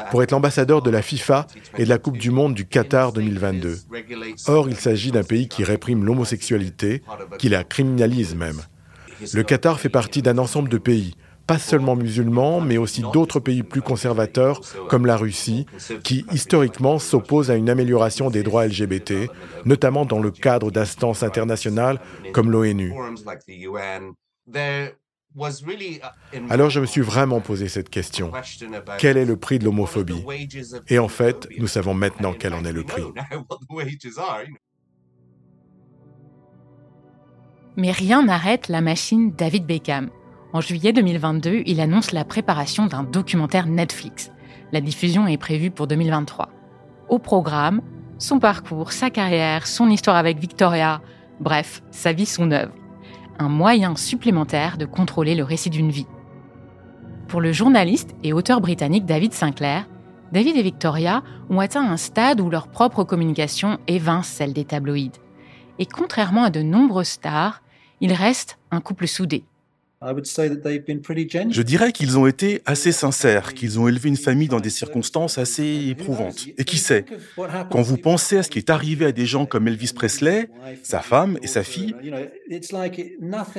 pour 0.10 0.24
être 0.24 0.32
l'ambassadeur 0.32 0.82
de 0.82 0.90
la 0.90 1.04
FIFA 1.04 1.46
et 1.78 1.84
de 1.84 1.90
la 1.90 2.00
Coupe 2.00 2.18
du 2.18 2.32
Monde 2.32 2.56
du 2.56 2.66
Qatar 2.66 3.14
2022. 3.14 3.78
Or, 4.48 4.70
il 4.70 4.76
s'agit 4.76 5.12
d'un 5.12 5.24
pays 5.24 5.48
qui 5.48 5.64
réprime 5.64 6.04
l'homosexualité, 6.04 7.04
qui 7.38 7.50
la 7.50 7.64
criminalise 7.64 8.36
même. 8.36 8.62
Le 9.34 9.44
Qatar 9.44 9.80
fait 9.80 9.90
partie 9.90 10.24
d'un 10.24 10.40
ensemble 10.40 10.70
de 10.70 10.80
pays 10.80 11.14
pas 11.52 11.60
seulement 11.60 11.98
musulmans, 11.98 12.62
mais 12.62 12.78
aussi 12.78 13.02
d'autres 13.12 13.42
pays 13.42 13.62
plus 13.62 13.82
conservateurs, 13.82 14.62
comme 14.88 15.06
la 15.06 15.18
Russie, 15.18 15.66
qui 16.02 16.26
historiquement 16.32 16.98
s'opposent 16.98 17.52
à 17.52 17.56
une 17.56 17.70
amélioration 17.70 18.30
des 18.30 18.42
droits 18.42 18.66
LGBT, 18.66 19.30
notamment 19.66 20.06
dans 20.06 20.22
le 20.22 20.32
cadre 20.32 20.72
d'instances 20.72 21.24
internationales 21.24 22.00
comme 22.32 22.50
l'ONU. 22.52 22.94
Alors 26.50 26.70
je 26.70 26.80
me 26.80 26.86
suis 26.86 27.02
vraiment 27.02 27.42
posé 27.42 27.68
cette 27.68 27.90
question. 27.90 28.32
Quel 28.98 29.18
est 29.18 29.26
le 29.26 29.36
prix 29.36 29.60
de 29.60 29.66
l'homophobie? 29.66 30.24
Et 30.88 31.00
en 31.00 31.10
fait, 31.10 31.50
nous 31.60 31.68
savons 31.68 31.94
maintenant 31.94 32.34
quel 32.34 32.54
en 32.54 32.64
est 32.64 32.72
le 32.72 32.84
prix. 32.84 33.04
Mais 37.76 37.92
rien 37.92 38.24
n'arrête 38.24 38.70
la 38.70 38.80
machine 38.80 39.34
David 39.36 39.66
Beckham. 39.66 40.12
En 40.54 40.60
juillet 40.60 40.92
2022, 40.92 41.64
il 41.66 41.80
annonce 41.80 42.12
la 42.12 42.26
préparation 42.26 42.86
d'un 42.86 43.04
documentaire 43.04 43.68
Netflix. 43.68 44.32
La 44.74 44.82
diffusion 44.82 45.26
est 45.26 45.38
prévue 45.38 45.72
pour 45.72 45.88
2023. 45.88 46.50
Au 47.08 47.20
programme, 47.20 47.82
son 48.18 48.38
parcours, 48.38 48.92
sa 48.92 49.10
carrière, 49.10 49.66
son 49.66 49.90
histoire 49.90 50.18
avec 50.18 50.40
Victoria, 50.40 51.02
bref, 51.40 51.82
sa 51.92 52.12
vie, 52.12 52.26
son 52.26 52.52
œuvre. 52.52 52.74
Un 53.40 53.48
moyen 53.48 53.96
supplémentaire 53.96 54.78
de 54.78 54.86
contrôler 54.86 55.36
le 55.36 55.46
récit 55.46 55.70
d'une 55.70 55.90
vie. 55.90 56.08
Pour 57.30 57.40
le 57.40 57.54
journaliste 57.54 58.14
et 58.24 58.34
auteur 58.34 58.60
britannique 58.60 59.06
David 59.06 59.32
Sinclair, 59.32 59.88
David 60.34 60.58
et 60.58 60.64
Victoria 60.64 61.24
ont 61.50 61.62
atteint 61.62 61.90
un 61.90 61.98
stade 61.98 62.42
où 62.42 62.50
leur 62.50 62.68
propre 62.68 63.06
communication 63.06 63.80
évince 63.88 64.28
celle 64.28 64.52
des 64.52 64.66
tabloïds. 64.66 65.12
Et 65.80 65.86
contrairement 65.86 66.44
à 66.44 66.50
de 66.50 66.62
nombreuses 66.62 67.08
stars, 67.08 67.62
ils 68.02 68.14
restent 68.14 68.60
un 68.70 68.82
couple 68.82 69.08
soudé. 69.08 69.46
Je 70.04 71.62
dirais 71.62 71.92
qu'ils 71.92 72.18
ont 72.18 72.26
été 72.26 72.62
assez 72.66 72.92
sincères, 72.92 73.54
qu'ils 73.54 73.80
ont 73.80 73.88
élevé 73.88 74.10
une 74.10 74.18
famille 74.18 74.48
dans 74.48 74.60
des 74.60 74.72
circonstances 74.72 75.38
assez 75.38 75.90
éprouvantes. 75.90 76.48
Et 76.58 76.64
qui 76.64 76.78
sait, 76.78 77.06
quand 77.70 77.82
vous 77.82 77.98
pensez 77.98 78.38
à 78.38 78.44
ce 78.44 78.50
qui 78.50 78.58
est 78.58 78.72
arrivé 78.72 79.06
à 79.06 79.12
des 79.12 79.28
gens 79.28 79.46
comme 79.46 79.68
Elvis 79.68 79.94
Presley, 79.94 80.50
sa 80.82 81.02
femme 81.02 81.38
et 81.44 81.48
sa 81.48 81.64
fille, 81.64 81.96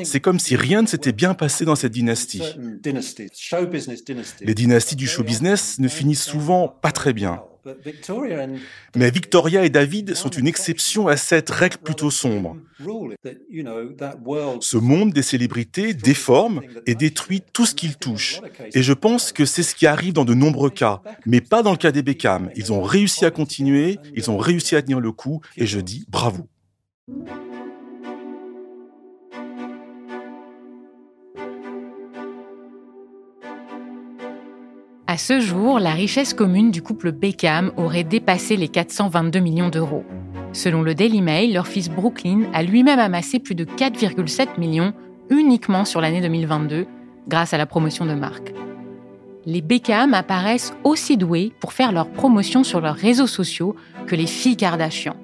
c'est 0.02 0.20
comme 0.20 0.40
si 0.40 0.56
rien 0.56 0.82
ne 0.82 0.88
s'était 0.88 1.12
bien 1.12 1.34
passé 1.34 1.64
dans 1.64 1.76
cette 1.76 1.92
dynastie. 1.92 2.42
Les 4.40 4.54
dynasties 4.54 4.96
du 4.96 5.06
show 5.06 5.22
business 5.22 5.78
ne 5.78 5.88
finissent 5.88 6.24
souvent 6.24 6.66
pas 6.66 6.90
très 6.90 7.12
bien. 7.12 7.40
Mais 8.96 9.10
Victoria 9.10 9.64
et 9.64 9.70
David 9.70 10.14
sont 10.14 10.30
une 10.30 10.46
exception 10.46 11.08
à 11.08 11.16
cette 11.16 11.50
règle 11.50 11.78
plutôt 11.78 12.10
sombre. 12.10 12.56
Ce 14.60 14.76
monde 14.76 15.12
des 15.12 15.22
célébrités 15.22 15.94
déforme 15.94 16.62
et 16.86 16.94
détruit 16.94 17.42
tout 17.52 17.66
ce 17.66 17.74
qu'il 17.74 17.96
touche. 17.96 18.40
Et 18.74 18.82
je 18.82 18.92
pense 18.92 19.32
que 19.32 19.44
c'est 19.44 19.62
ce 19.62 19.74
qui 19.74 19.86
arrive 19.86 20.12
dans 20.12 20.24
de 20.24 20.34
nombreux 20.34 20.70
cas, 20.70 21.02
mais 21.26 21.40
pas 21.40 21.62
dans 21.62 21.72
le 21.72 21.76
cas 21.76 21.92
des 21.92 22.02
Beckham. 22.02 22.50
Ils 22.56 22.72
ont 22.72 22.82
réussi 22.82 23.24
à 23.24 23.30
continuer, 23.30 23.98
ils 24.14 24.30
ont 24.30 24.38
réussi 24.38 24.76
à 24.76 24.82
tenir 24.82 25.00
le 25.00 25.12
coup, 25.12 25.40
et 25.56 25.66
je 25.66 25.80
dis 25.80 26.04
bravo. 26.08 26.48
À 35.12 35.18
ce 35.18 35.40
jour, 35.40 35.78
la 35.78 35.90
richesse 35.90 36.32
commune 36.32 36.70
du 36.70 36.80
couple 36.80 37.12
Beckham 37.12 37.70
aurait 37.76 38.02
dépassé 38.02 38.56
les 38.56 38.68
422 38.68 39.40
millions 39.40 39.68
d'euros. 39.68 40.04
Selon 40.54 40.80
le 40.80 40.94
Daily 40.94 41.20
Mail, 41.20 41.52
leur 41.52 41.66
fils 41.66 41.90
Brooklyn 41.90 42.44
a 42.54 42.62
lui-même 42.62 42.98
amassé 42.98 43.38
plus 43.38 43.54
de 43.54 43.66
4,7 43.66 44.58
millions 44.58 44.94
uniquement 45.28 45.84
sur 45.84 46.00
l'année 46.00 46.22
2022 46.22 46.86
grâce 47.28 47.52
à 47.52 47.58
la 47.58 47.66
promotion 47.66 48.06
de 48.06 48.14
marque. 48.14 48.54
Les 49.44 49.60
Beckham 49.60 50.14
apparaissent 50.14 50.72
aussi 50.82 51.18
doués 51.18 51.52
pour 51.60 51.74
faire 51.74 51.92
leur 51.92 52.08
promotion 52.08 52.64
sur 52.64 52.80
leurs 52.80 52.96
réseaux 52.96 53.26
sociaux 53.26 53.76
que 54.06 54.16
les 54.16 54.26
filles 54.26 54.56
Kardashian, 54.56 55.16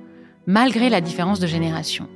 malgré 0.46 0.90
la 0.90 1.00
différence 1.00 1.40
de 1.40 1.46
génération. 1.46 2.08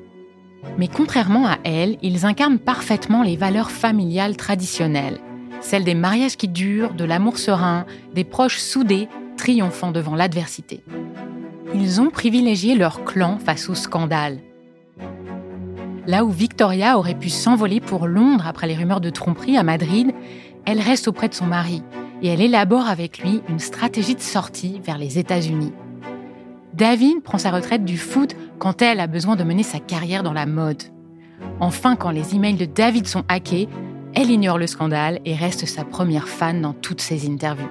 Mais 0.76 0.88
contrairement 0.88 1.46
à 1.46 1.56
elles, 1.64 1.96
ils 2.02 2.26
incarnent 2.26 2.58
parfaitement 2.58 3.22
les 3.22 3.37
valeurs 3.37 3.70
familiales 3.70 4.37
traditionnelles 4.37 5.20
celle 5.62 5.85
des 5.85 5.94
mariages 5.94 6.37
qui 6.37 6.48
durent, 6.48 6.94
de 6.94 7.05
l'amour 7.05 7.38
serein, 7.38 7.87
des 8.14 8.25
proches 8.25 8.59
soudés, 8.59 9.09
triomphant 9.37 9.92
devant 9.92 10.14
l'adversité. 10.14 10.85
Ils 11.75 12.01
ont 12.01 12.11
privilégié 12.11 12.75
leur 12.75 13.05
clan 13.05 13.38
face 13.38 13.68
au 13.68 13.75
scandale. 13.75 14.38
Là 16.07 16.25
où 16.25 16.31
Victoria 16.31 16.98
aurait 16.98 17.18
pu 17.18 17.31
s'envoler 17.31 17.81
pour 17.81 18.07
Londres 18.07 18.46
après 18.46 18.66
les 18.66 18.75
rumeurs 18.75 19.01
de 19.01 19.11
tromperie 19.11 19.57
à 19.57 19.62
Madrid, 19.62 20.12
elle 20.66 20.81
reste 20.81 21.09
auprès 21.09 21.29
de 21.29 21.35
son 21.35 21.46
mari 21.46 21.83
et 22.22 22.29
elle 22.29 22.40
élabore 22.40 22.88
avec 22.88 23.18
lui 23.18 23.40
une 23.48 23.59
stratégie 23.59 24.14
de 24.14 24.20
sortie 24.20 24.81
vers 24.85 24.98
les 24.98 25.18
États-Unis. 25.18 25.72
David 26.75 27.22
prend 27.22 27.38
sa 27.38 27.51
retraite 27.51 27.85
du 27.85 27.98
foot 27.98 28.35
quand 28.59 28.83
elle 28.83 29.01
a 29.01 29.07
besoin 29.07 29.37
de 29.37 29.44
mener 29.44 29.62
sa 29.62 29.79
carrière 29.79 30.22
dans 30.22 30.33
la 30.33 30.46
mode. 30.46 30.83
Enfin, 31.61 31.96
quand 31.96 32.11
les 32.11 32.35
emails 32.35 32.55
de 32.55 32.64
David 32.64 33.07
sont 33.07 33.25
hackés, 33.29 33.68
elle 34.14 34.31
ignore 34.31 34.59
le 34.59 34.66
scandale 34.66 35.20
et 35.25 35.35
reste 35.35 35.66
sa 35.66 35.85
première 35.85 36.29
fan 36.29 36.61
dans 36.61 36.72
toutes 36.72 37.01
ses 37.01 37.29
interviews. 37.29 37.68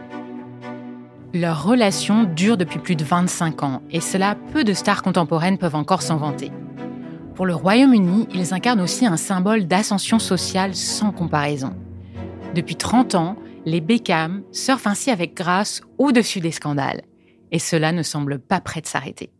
Leur 1.33 1.63
relation 1.63 2.23
dure 2.23 2.57
depuis 2.57 2.79
plus 2.79 2.95
de 2.95 3.03
25 3.03 3.63
ans 3.63 3.81
et 3.89 4.01
cela, 4.01 4.35
peu 4.51 4.63
de 4.63 4.73
stars 4.73 5.01
contemporaines 5.01 5.57
peuvent 5.57 5.75
encore 5.75 6.01
s'en 6.01 6.17
vanter. 6.17 6.51
Pour 7.35 7.45
le 7.45 7.55
Royaume-Uni, 7.55 8.27
ils 8.33 8.53
incarnent 8.53 8.81
aussi 8.81 9.05
un 9.05 9.17
symbole 9.17 9.65
d'ascension 9.65 10.19
sociale 10.19 10.75
sans 10.75 11.11
comparaison. 11.11 11.73
Depuis 12.53 12.75
30 12.75 13.15
ans, 13.15 13.37
les 13.65 13.79
Beckham 13.79 14.43
surfent 14.51 14.87
ainsi 14.87 15.09
avec 15.09 15.35
grâce 15.35 15.81
au-dessus 15.97 16.41
des 16.41 16.51
scandales. 16.51 17.01
Et 17.51 17.59
cela 17.59 17.91
ne 17.91 18.03
semble 18.03 18.39
pas 18.39 18.59
prêt 18.59 18.81
de 18.81 18.87
s'arrêter. 18.87 19.31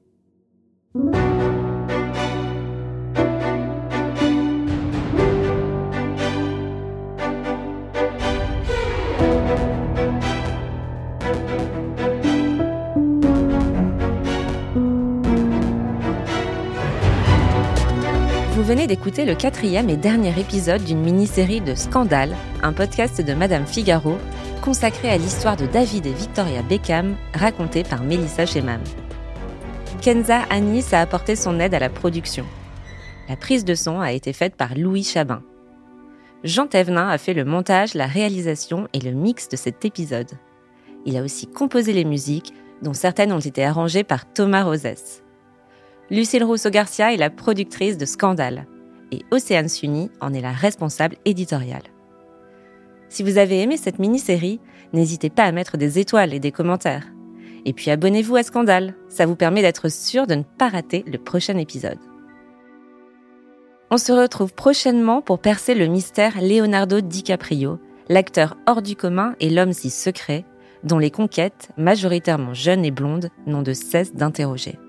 D'écouter 18.92 19.24
le 19.24 19.36
quatrième 19.36 19.90
et 19.90 19.96
dernier 19.96 20.38
épisode 20.38 20.84
d'une 20.84 21.00
mini-série 21.00 21.62
de 21.62 21.76
Scandale, 21.76 22.36
un 22.62 22.74
podcast 22.74 23.22
de 23.22 23.34
Madame 23.34 23.66
Figaro, 23.66 24.18
consacré 24.62 25.10
à 25.10 25.18
l'histoire 25.18 25.56
de 25.56 25.66
David 25.66 26.08
et 26.08 26.12
Victoria 26.12 26.62
Beckham, 26.62 27.16
racontée 27.34 27.84
par 27.84 28.04
Melissa 28.04 28.46
Shemam. 28.46 28.82
Kenza 30.02 30.42
Anis 30.50 30.94
a 30.94 31.00
apporté 31.00 31.38
son 31.38 31.58
aide 31.62 31.74
à 31.74 31.80
la 31.80 31.88
production. 31.88 32.46
La 33.30 33.38
prise 33.38 33.64
de 33.64 33.76
son 33.76 34.02
a 34.02 34.12
été 34.12 34.34
faite 34.34 34.58
par 34.58 34.76
Louis 34.76 35.06
Chabin. 35.06 35.42
Jean 36.44 36.68
Thévenin 36.68 37.08
a 37.08 37.18
fait 37.18 37.34
le 37.34 37.46
montage, 37.46 37.94
la 37.94 38.08
réalisation 38.08 38.90
et 38.92 39.00
le 39.00 39.12
mix 39.12 39.48
de 39.48 39.56
cet 39.56 39.86
épisode. 39.86 40.32
Il 41.06 41.16
a 41.16 41.24
aussi 41.24 41.48
composé 41.48 41.94
les 41.94 42.04
musiques, 42.04 42.54
dont 42.82 42.92
certaines 42.92 43.32
ont 43.32 43.40
été 43.40 43.64
arrangées 43.64 44.04
par 44.04 44.30
Thomas 44.34 44.64
Rosès. 44.64 45.24
Lucille 46.10 46.44
Rousseau-Garcia 46.44 47.14
est 47.14 47.18
la 47.18 47.30
productrice 47.30 47.98
de 47.98 48.04
Scandale 48.04 48.66
et 49.12 49.24
Océane 49.32 49.70
Sunny 49.70 50.10
en 50.20 50.34
est 50.34 50.42
la 50.42 50.52
responsable 50.52 51.18
éditoriale. 51.26 51.84
Si 53.10 53.24
vous 53.24 53.38
avez 53.38 53.62
aimé 53.62 53.78
cette 53.78 54.00
mini-série, 54.00 54.60
n'hésitez 54.94 55.30
pas 55.30 55.44
à 55.44 55.52
mettre 55.52 55.78
des 55.78 56.00
étoiles 56.00 56.34
et 56.34 56.40
des 56.40 56.52
commentaires. 56.52 57.08
Et 57.66 57.74
puis 57.74 57.92
abonnez-vous 57.92 58.38
à 58.38 58.44
Scandale, 58.44 58.96
ça 59.10 59.26
vous 59.26 59.36
permet 59.36 59.62
d'être 59.62 59.90
sûr 59.90 60.28
de 60.28 60.36
ne 60.36 60.44
pas 60.44 60.70
rater 60.70 61.04
le 61.06 61.18
prochain 61.18 61.58
épisode. 61.58 62.00
On 63.92 63.98
se 63.98 64.14
retrouve 64.14 64.54
prochainement 64.54 65.22
pour 65.22 65.40
percer 65.40 65.76
le 65.76 65.88
mystère 65.88 66.42
Leonardo 66.42 67.02
DiCaprio, 67.02 67.80
l'acteur 68.08 68.56
hors 68.66 68.82
du 68.82 68.96
commun 68.96 69.36
et 69.42 69.50
l'homme 69.50 69.74
si 69.74 69.90
secret, 69.90 70.46
dont 70.84 70.98
les 70.98 71.12
conquêtes, 71.12 71.70
majoritairement 71.78 72.54
jeunes 72.54 72.86
et 72.86 72.92
blondes, 72.92 73.30
n'ont 73.46 73.62
de 73.62 73.74
cesse 73.74 74.16
d'interroger 74.16 74.80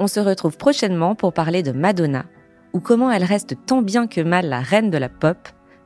on 0.00 0.06
se 0.06 0.18
retrouve 0.18 0.56
prochainement 0.56 1.14
pour 1.14 1.34
parler 1.34 1.62
de 1.62 1.72
Madonna, 1.72 2.24
ou 2.72 2.80
comment 2.80 3.10
elle 3.10 3.22
reste 3.22 3.54
tant 3.66 3.82
bien 3.82 4.06
que 4.06 4.22
mal 4.22 4.48
la 4.48 4.60
reine 4.60 4.90
de 4.90 4.96
la 4.96 5.10
pop, 5.10 5.36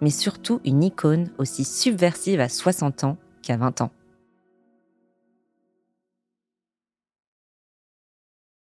mais 0.00 0.10
surtout 0.10 0.60
une 0.64 0.84
icône 0.84 1.30
aussi 1.38 1.64
subversive 1.64 2.40
à 2.40 2.48
60 2.48 3.04
ans 3.04 3.16
qu'à 3.42 3.56
20 3.56 3.80
ans. 3.80 3.90